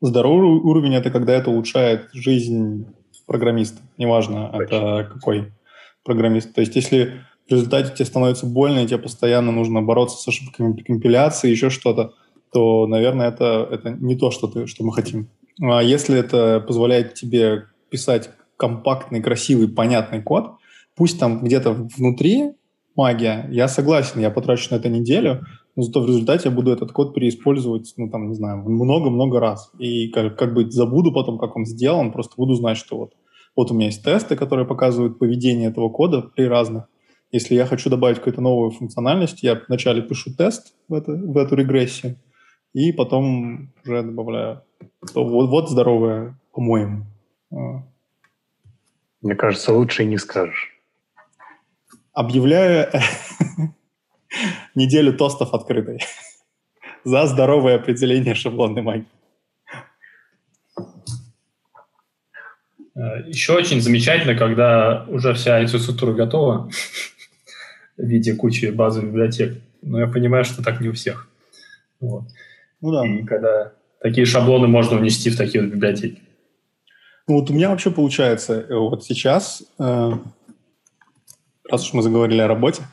[0.01, 2.87] здоровый уровень– это когда это улучшает жизнь
[3.27, 3.81] программиста.
[3.97, 4.63] Неважно, Точно.
[4.63, 5.53] это какой
[6.03, 6.53] программист.
[6.53, 7.21] То есть если
[7.55, 12.13] в результате тебе становится больно, и тебе постоянно нужно бороться с ошибками компиляции, еще что-то,
[12.51, 15.29] то, наверное, это, это не то, что, ты, что мы хотим.
[15.61, 20.53] А если это позволяет тебе писать компактный, красивый, понятный код,
[20.95, 22.51] пусть там где-то внутри
[22.95, 23.47] магия.
[23.51, 25.45] Я согласен, я потрачу на это неделю,
[25.75, 29.71] но зато в результате я буду этот код переиспользовать, ну, там, не знаю, много-много раз.
[29.79, 33.13] И как, как бы забуду потом, как он сделан, просто буду знать, что вот,
[33.55, 36.85] вот у меня есть тесты, которые показывают поведение этого кода при разных.
[37.31, 41.55] Если я хочу добавить какую-то новую функциональность, я вначале пишу тест в, это, в эту
[41.55, 42.17] регрессию,
[42.73, 44.63] и потом уже добавляю.
[45.13, 47.05] То вот, вот здоровое, по-моему.
[47.51, 47.83] А.
[49.21, 50.71] Мне кажется, лучше и не скажешь
[52.13, 52.91] объявляю
[54.75, 55.99] неделю тостов открытой
[57.03, 59.05] за здоровое определение шаблонной магии.
[62.95, 66.69] Э, Еще очень замечательно, когда уже вся инфраструктура готова
[68.01, 69.57] в виде кучи базовых библиотек.
[69.81, 71.27] Но я понимаю, что так не у всех.
[71.99, 72.23] Вот.
[72.81, 73.07] Ну да.
[73.07, 76.21] И когда такие шаблоны можно внести в такие вот библиотеки.
[77.27, 80.11] Ну вот у меня вообще получается, э, вот сейчас э,
[81.69, 82.83] раз уж мы заговорили о работе,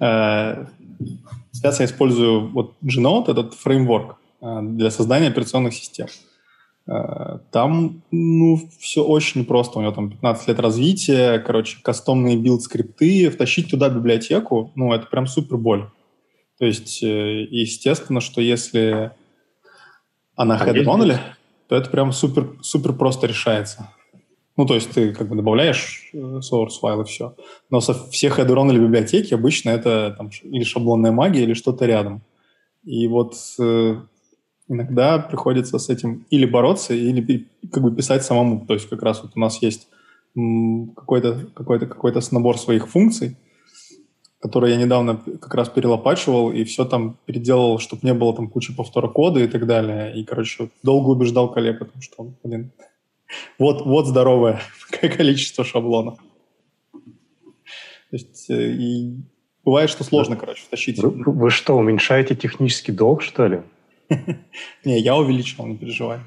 [0.00, 0.66] э,
[1.52, 6.08] сейчас я использую вот Genode, этот фреймворк э, для создания операционных систем.
[6.08, 6.31] Э,
[6.84, 9.78] там, ну, все очень просто.
[9.78, 13.30] У него там 15 лет развития, короче, кастомные билд-скрипты.
[13.30, 15.88] Втащить туда библиотеку, ну, это прям супер боль.
[16.58, 19.12] То есть, э, естественно, что если
[20.36, 20.84] она А head
[21.68, 23.90] то это прям супер, супер просто решается.
[24.56, 27.34] Ну, то есть ты как бы добавляешь э, source файл и все.
[27.70, 32.22] Но со все head only библиотеки обычно это там, или шаблонная магия, или что-то рядом.
[32.84, 33.96] И вот э,
[34.68, 38.66] иногда приходится с этим или бороться, или как бы писать самому.
[38.66, 39.88] То есть как раз вот у нас есть
[40.34, 43.36] какой-то какой-то какой-то набор своих функций,
[44.40, 48.74] которые я недавно как раз перелопачивал и все там переделал, чтобы не было там кучи
[48.74, 50.14] повтора кода и так далее.
[50.16, 52.72] И, короче, долго убеждал коллег о том, что, блин,
[53.58, 54.60] вот, вот здоровое
[55.16, 56.18] количество шаблонов.
[56.92, 59.16] То есть, э, и
[59.64, 60.98] бывает, что сложно, короче, втащить.
[60.98, 63.62] Вы, вы что, уменьшаете технический долг, что ли?
[64.84, 66.20] Не, я увеличил, не переживай.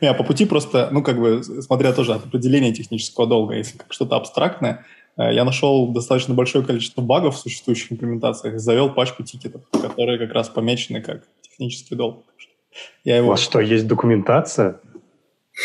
[0.00, 3.92] Не, по пути просто, ну, как бы, смотря тоже от определения технического долга, если как
[3.92, 9.22] что-то абстрактное, э, я нашел достаточно большое количество багов в существующих имплементациях и завел пачку
[9.24, 12.24] тикетов, которые как раз помечены как технический долг.
[13.04, 13.28] Я У его...
[13.30, 14.80] вас что, есть документация?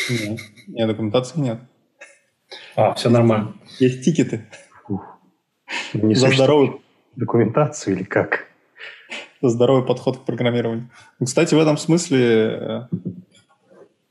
[0.09, 1.59] Нет, нет, документации нет.
[2.75, 3.53] А, все нормально.
[3.79, 4.45] Есть тикеты
[5.93, 6.81] Не за здоровый,
[7.15, 8.47] документацию или как?
[9.49, 10.89] Здоровый подход к программированию.
[11.19, 12.87] Ну, Кстати, в этом смысле э,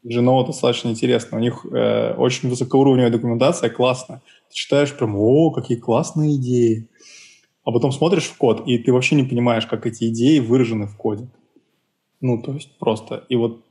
[0.05, 1.39] Genoa достаточно интересно.
[1.39, 4.21] У них э, очень высокоуровневая документация, классно.
[4.49, 6.89] Ты читаешь прям, о, какие классные идеи.
[7.65, 10.97] А потом смотришь в код, и ты вообще не понимаешь, как эти идеи выражены в
[10.97, 11.29] коде.
[12.21, 13.25] Ну, то есть просто.
[13.31, 13.63] И вот,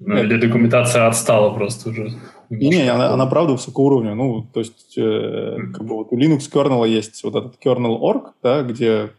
[0.00, 2.18] Ну, или документация отстала просто уже.
[2.50, 4.16] и не, она, она правда высокоуровневая.
[4.16, 8.62] Ну, то есть, э, как бы вот у Linux kernel есть вот этот kernel.org, да,
[8.62, 9.10] где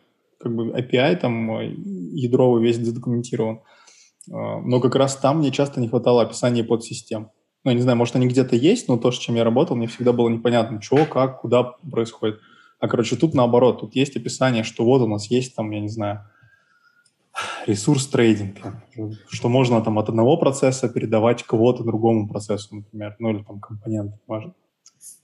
[0.41, 1.73] как бы API там э,
[2.13, 3.61] ядровый весь задокументирован.
[4.31, 7.29] А, Но как раз там мне часто не хватало описания подсистем.
[7.63, 9.87] Ну, я не знаю, может, они где-то есть, но то, с чем я работал, мне
[9.87, 12.39] всегда было непонятно, что, как, куда происходит.
[12.79, 15.89] А, короче, тут наоборот, тут есть описание, что вот у нас есть там, я не
[15.89, 16.25] знаю,
[17.65, 18.57] ресурс трейдинг,
[19.29, 24.15] что можно там от одного процесса передавать кого-то другому процессу, например, ну или там компонент,
[24.27, 24.53] важно.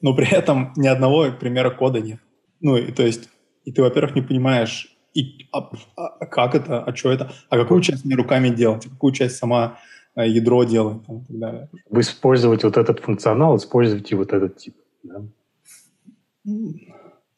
[0.02, 2.20] Но при этом ни одного примера кода нет.
[2.60, 3.30] Ну, и то есть,
[3.66, 7.82] и ты, во-первых, не понимаешь, и, а, а как это, а что это, а какую
[7.82, 9.80] часть мне руками делать, а какую часть сама
[10.16, 11.70] э, ядро делает там, и так далее.
[11.90, 14.76] Вы использовать вот этот функционал, используйте вот этот тип.
[15.02, 15.24] да?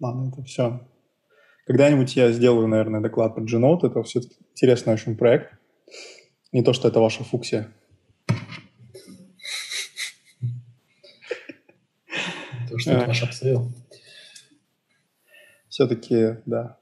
[0.01, 0.81] Ладно, это все.
[1.65, 3.87] Когда-нибудь я сделаю, наверное, доклад по Genode.
[3.87, 5.53] Это все-таки интересный очень проект.
[6.51, 7.71] Не то, что это ваша фуксия.
[12.69, 13.71] То, что это ваш Abseil.
[15.69, 16.79] Все-таки, да.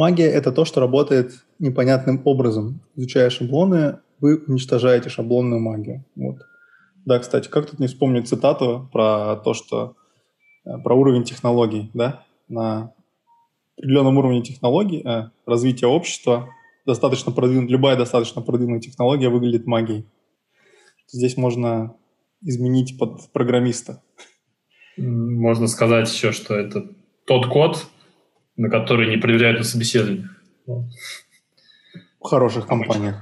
[0.00, 2.80] Магия— это то, что работает непонятным образом.
[2.96, 6.06] Изучая шаблоны, вы уничтожаете шаблонную магию.
[6.16, 6.38] Вот.
[7.04, 9.96] Да, кстати, как тут не вспомнить цитату про то, что
[10.64, 12.24] э, про уровень технологий, да?
[12.48, 12.94] На
[13.76, 16.48] определенном уровне технологий, э, развития общества,
[16.86, 20.06] достаточно продвинут, любая достаточно продвинутая технология выглядит магией.
[21.08, 21.94] Здесь можно
[22.40, 24.02] изменить под программиста.
[24.96, 26.86] Можно сказать еще, что это
[27.26, 27.86] тот код,
[28.60, 30.28] на который не проверяют на собеседовании.
[30.66, 30.84] Вот.
[32.20, 33.16] в хороших компаниях.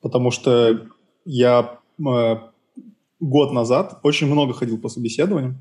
[0.00, 0.86] Потому что
[1.26, 2.36] я э,
[3.20, 5.58] год назад очень много ходил по собеседованиям,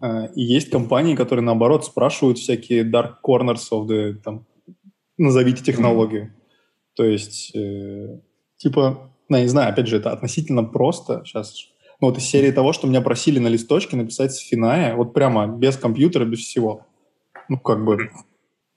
[0.00, 4.46] э, и есть компании, которые, наоборот, спрашивают всякие dark corners of the, там,
[5.18, 6.32] назовите технологию.
[6.94, 8.20] То есть, э,
[8.56, 11.68] типа, ну, я не знаю, опять же, это относительно просто сейчас.
[12.00, 15.46] Ну, вот из серии того, что меня просили на листочке написать с финая, вот прямо
[15.46, 16.86] без компьютера, без всего.
[17.52, 18.10] Ну, как бы,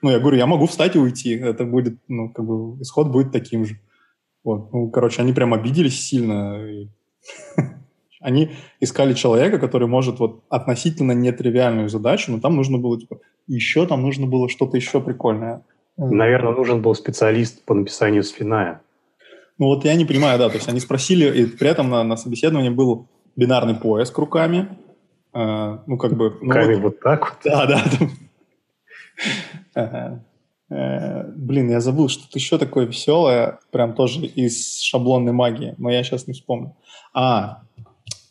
[0.02, 1.34] ну, я говорю, я могу встать и уйти.
[1.34, 3.80] Это будет, ну, как бы, исход будет таким же.
[4.44, 4.74] Вот.
[4.74, 6.60] Ну, короче, они прям обиделись сильно.
[8.20, 8.52] Они
[8.82, 14.02] искали человека, который может вот относительно нетривиальную задачу, но там нужно было, типа, еще там
[14.02, 15.64] нужно было что-то еще прикольное.
[15.96, 18.82] Наверное, нужен был специалист по написанию сфиная.
[19.60, 22.18] Ну, вот я не понимаю, да, то есть они спросили, и при этом на, на
[22.18, 24.70] собеседовании был бинарный поиск руками,
[25.36, 26.38] Э, ну, как бы...
[26.42, 27.40] ну, Руками вот- вот так вот.
[27.44, 27.84] Да, да.
[28.00, 28.10] там.
[29.76, 30.20] Э,
[31.36, 36.26] Блин, я забыл, что-то еще такое веселое, прям тоже из шаблонной магии, но я сейчас
[36.26, 36.76] не вспомню.
[37.13, 37.61] А,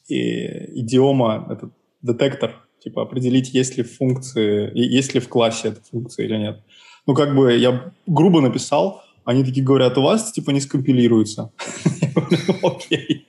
[0.09, 1.73] и, идиома, этот
[2.03, 6.61] детектор, типа определить, есть ли функции, есть ли в классе эта функция или нет.
[7.07, 11.53] Ну, как бы я грубо написал, они такие говорят, у вас типа не скомпилируется.
[12.01, 13.27] Я говорю, «Ну, Окей.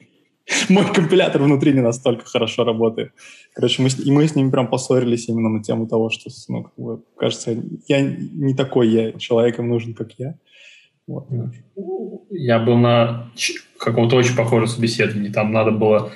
[0.69, 3.11] Мой компилятор внутри не настолько хорошо работает.
[3.53, 6.63] Короче, мы с, и мы с ними прям поссорились именно на тему того, что, ну,
[6.63, 10.35] как бы, кажется, я не такой я, человек им нужен, как я.
[11.07, 11.27] Вот.
[12.29, 13.31] Я был на
[13.79, 15.29] каком-то очень похожем собеседовании.
[15.29, 16.11] Там надо было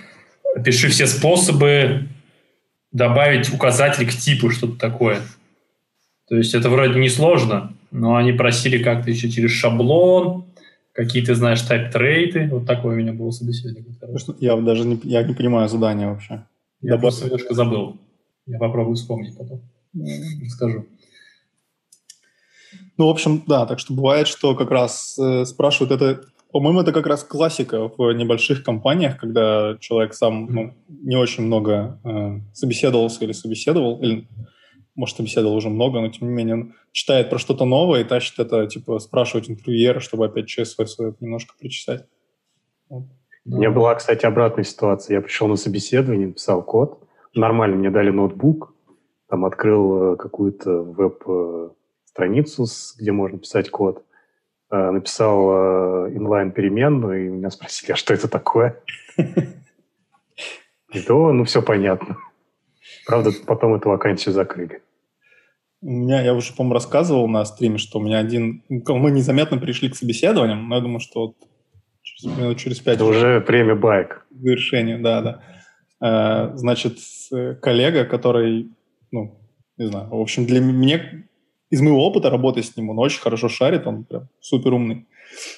[0.55, 2.07] опиши все способы
[2.91, 5.19] добавить указатель к типу, что-то такое.
[6.27, 10.45] То есть это вроде не сложно, но они просили как-то еще через шаблон,
[10.99, 12.49] какие-то, знаешь, тайп-трейты.
[12.51, 13.95] Вот такое у меня было собеседование.
[14.39, 16.45] Я даже не, я не понимаю задания вообще.
[16.81, 17.01] Я Добав...
[17.01, 17.97] просто немножко забыл.
[18.45, 19.61] Я попробую вспомнить потом.
[20.49, 20.85] Скажу.
[22.97, 26.21] Ну, в общем, да, так что бывает, что как раз э, спрашивают это,
[26.51, 31.97] по-моему, это как раз классика в небольших компаниях, когда человек сам ну, не очень много
[32.03, 34.27] э, собеседовался или собеседовал, или,
[34.99, 38.37] может, собеседовал уже много, но тем не менее он читает про что-то новое и тащит
[38.37, 42.05] это, типа, спрашивать интервьюера, чтобы опять свой, свой немножко причесать.
[42.89, 43.05] Вот.
[43.45, 45.15] У меня была, кстати, обратная ситуация.
[45.15, 47.01] Я пришел на собеседование, писал код.
[47.33, 48.73] Нормально, мне дали ноутбук,
[49.29, 51.69] там открыл э, какую-то веб э,
[52.05, 52.65] страницу,
[52.99, 54.03] где можно писать код,
[54.71, 58.81] э, написал э, инлайн-переменную, и меня спросили, а что это такое?
[60.91, 62.17] И то, ну, все понятно.
[63.05, 64.81] Правда, потом эту вакансию закрыли.
[65.81, 68.63] У меня, я уже, по-моему, рассказывал на стриме, что у меня один...
[68.69, 71.35] Мы незаметно пришли к собеседованиям, но я думаю, что вот
[72.01, 72.95] через, минут через пять...
[72.95, 74.27] Это уже время байк.
[74.29, 75.41] К завершению, да, да.
[76.01, 76.97] Э, значит,
[77.61, 78.71] коллега, который,
[79.11, 79.39] ну,
[79.77, 81.01] не знаю, в общем, для меня
[81.69, 85.07] из моего опыта работы с ним, он очень хорошо шарит, он прям супер умный.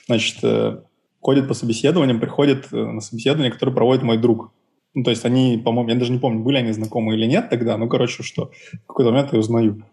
[0.08, 0.82] Значит, э,
[1.20, 4.52] ходит по собеседованиям, приходит э, на собеседование, которое проводит мой друг.
[4.94, 7.78] Ну, то есть они, по-моему, я даже не помню, были они знакомы или нет тогда,
[7.78, 8.52] ну, короче, что
[8.84, 9.84] в какой-то момент я узнаю.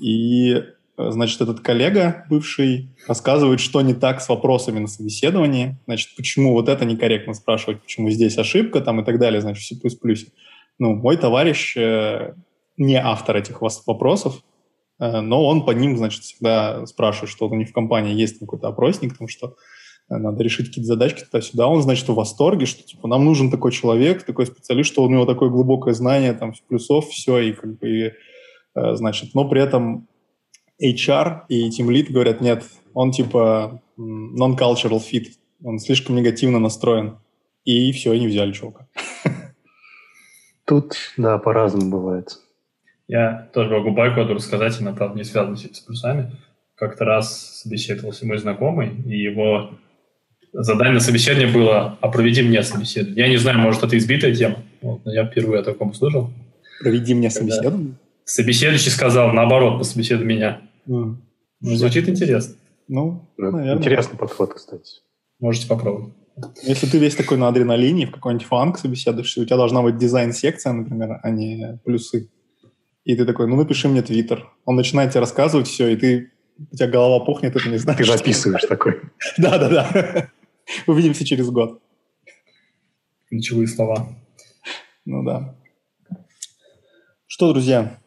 [0.00, 0.62] И, э,
[1.10, 6.68] значит, этот коллега бывший рассказывает, что не так с вопросами на собеседовании, значит, почему вот
[6.68, 10.26] это некорректно спрашивать, почему здесь ошибка там и так далее, значит, в C++.
[10.78, 11.76] Ну, мой товарищ
[12.76, 14.42] не автор этих вопросов,
[14.98, 18.68] Э, но он по ним, значит, всегда спрашивает, что у них в компании есть какой-то
[18.68, 19.56] опросник, потому что
[20.08, 21.68] э, надо решить какие-то задачки туда-сюда.
[21.68, 25.26] Он, значит, в восторге, что типа нам нужен такой человек, такой специалист, что у него
[25.26, 28.12] такое глубокое знание там плюсов, все, и как бы, э,
[28.74, 30.08] значит, но при этом
[30.82, 35.28] HR и Team Lead говорят, нет, он типа non-cultural fit,
[35.62, 37.18] он слишком негативно настроен.
[37.64, 38.86] И все, и не взяли чувака.
[40.66, 42.38] Тут, да, по-разному бывает.
[43.08, 46.32] Я тоже могу байку рассказать, она, правда, не связана с плюсами.
[46.74, 49.70] Как-то раз собеседовался мой знакомый, и его
[50.52, 53.24] задание на собеседование было «А проведи мне собеседование».
[53.24, 56.30] Я не знаю, может, это избитая тема, вот, но я впервые о таком услышал.
[56.80, 57.94] «Проведи мне собеседование»?
[58.24, 60.62] Собеседующий сказал, наоборот, пособеседуй меня.
[60.86, 61.16] Mm.
[61.60, 62.54] Ну, звучит интересно.
[62.88, 63.76] Ну, наверное.
[63.76, 65.00] Интересный подход, кстати.
[65.40, 66.14] Можете попробовать.
[66.62, 70.72] Если ты весь такой на адреналине, в какой-нибудь фанк собеседуешься, у тебя должна быть дизайн-секция,
[70.72, 72.30] например, а не плюсы.
[73.04, 74.50] И ты такой, ну напиши мне твиттер.
[74.64, 77.98] Он начинает тебе рассказывать все, и ты, у тебя голова пухнет, и ты не знаешь.
[77.98, 79.00] Ты записываешь такой.
[79.38, 80.30] Да-да-да.
[80.86, 81.82] Увидимся через год.
[83.28, 84.08] Ключевые слова.
[85.04, 85.54] Ну да.
[87.26, 87.98] Что, друзья,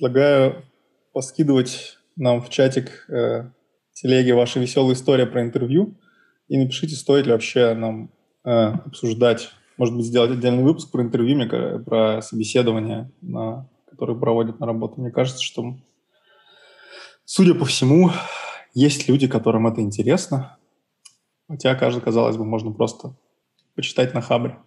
[0.00, 0.64] предлагаю
[1.12, 3.50] поскидывать нам в чатик э,
[3.92, 5.94] телеги ваши веселые истории про интервью
[6.48, 8.10] и напишите, стоит ли вообще нам
[8.44, 14.58] э, обсуждать, может быть, сделать отдельный выпуск про интервью, мне, про собеседование на которые проводят
[14.58, 14.98] на работу.
[14.98, 15.74] Мне кажется, что,
[17.26, 18.10] судя по всему,
[18.72, 20.56] есть люди, которым это интересно.
[21.46, 23.14] Хотя, кажется, казалось бы, можно просто
[23.74, 24.58] почитать на Хабре.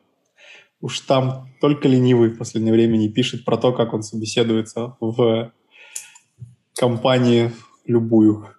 [0.84, 5.54] Уж там только ленивый в последнее время не пишет про то, как он собеседуется в
[6.76, 7.52] компании
[7.86, 8.50] любую.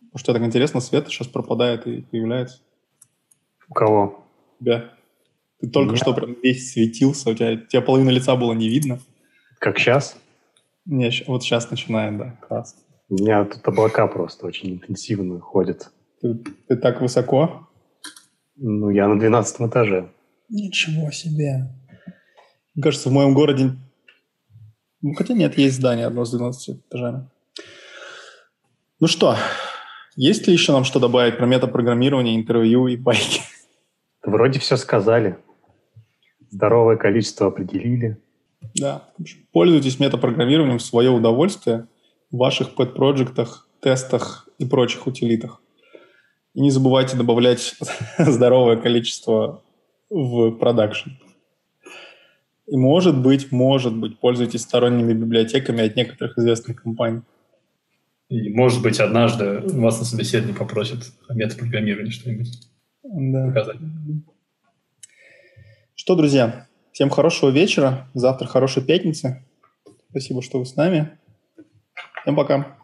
[0.00, 2.58] Потому что так интересно, свет сейчас пропадает и появляется.
[3.68, 4.26] У кого?
[4.58, 4.92] Да.
[5.60, 6.00] Ты только Нет.
[6.02, 8.98] что прям весь светился, у тебя, тебя половина лица было не видно.
[9.60, 10.16] Как сейчас?
[10.86, 12.36] Не, вот сейчас начинает, да.
[12.48, 12.74] Класс.
[13.08, 15.92] У меня тут облака просто очень интенсивно ходят.
[16.20, 16.34] Ты,
[16.66, 17.68] ты так высоко?
[18.56, 20.10] Ну, я на 12 этаже.
[20.48, 21.70] Ничего себе.
[22.74, 23.76] Мне кажется, в моем городе...
[25.02, 27.28] Ну, хотя нет, есть здание одно с 12 этажами.
[29.00, 29.36] Ну что,
[30.16, 33.42] есть ли еще нам что добавить про метапрограммирование, интервью и байки?
[34.24, 35.38] Вроде все сказали.
[36.50, 38.18] Здоровое количество определили.
[38.74, 39.04] Да.
[39.52, 41.86] Пользуйтесь метапрограммированием в свое удовольствие
[42.30, 45.62] в ваших пэт-проектах, тестах и прочих утилитах.
[46.54, 47.76] И не забывайте добавлять
[48.18, 49.62] здоровое количество
[50.10, 51.10] в продакшн.
[52.66, 57.22] И может быть, может быть, пользуйтесь сторонними библиотеками от некоторых известных компаний.
[58.28, 60.98] И может быть, однажды вас на собеседовании попросят
[61.28, 62.68] о метапрограммировании что-нибудь
[63.02, 63.46] да.
[63.46, 63.76] показать.
[65.94, 68.08] Что, друзья, Всем хорошего вечера.
[68.12, 69.46] Завтра хорошей пятницы.
[70.10, 71.16] Спасибо, что вы с нами.
[72.22, 72.77] Всем пока.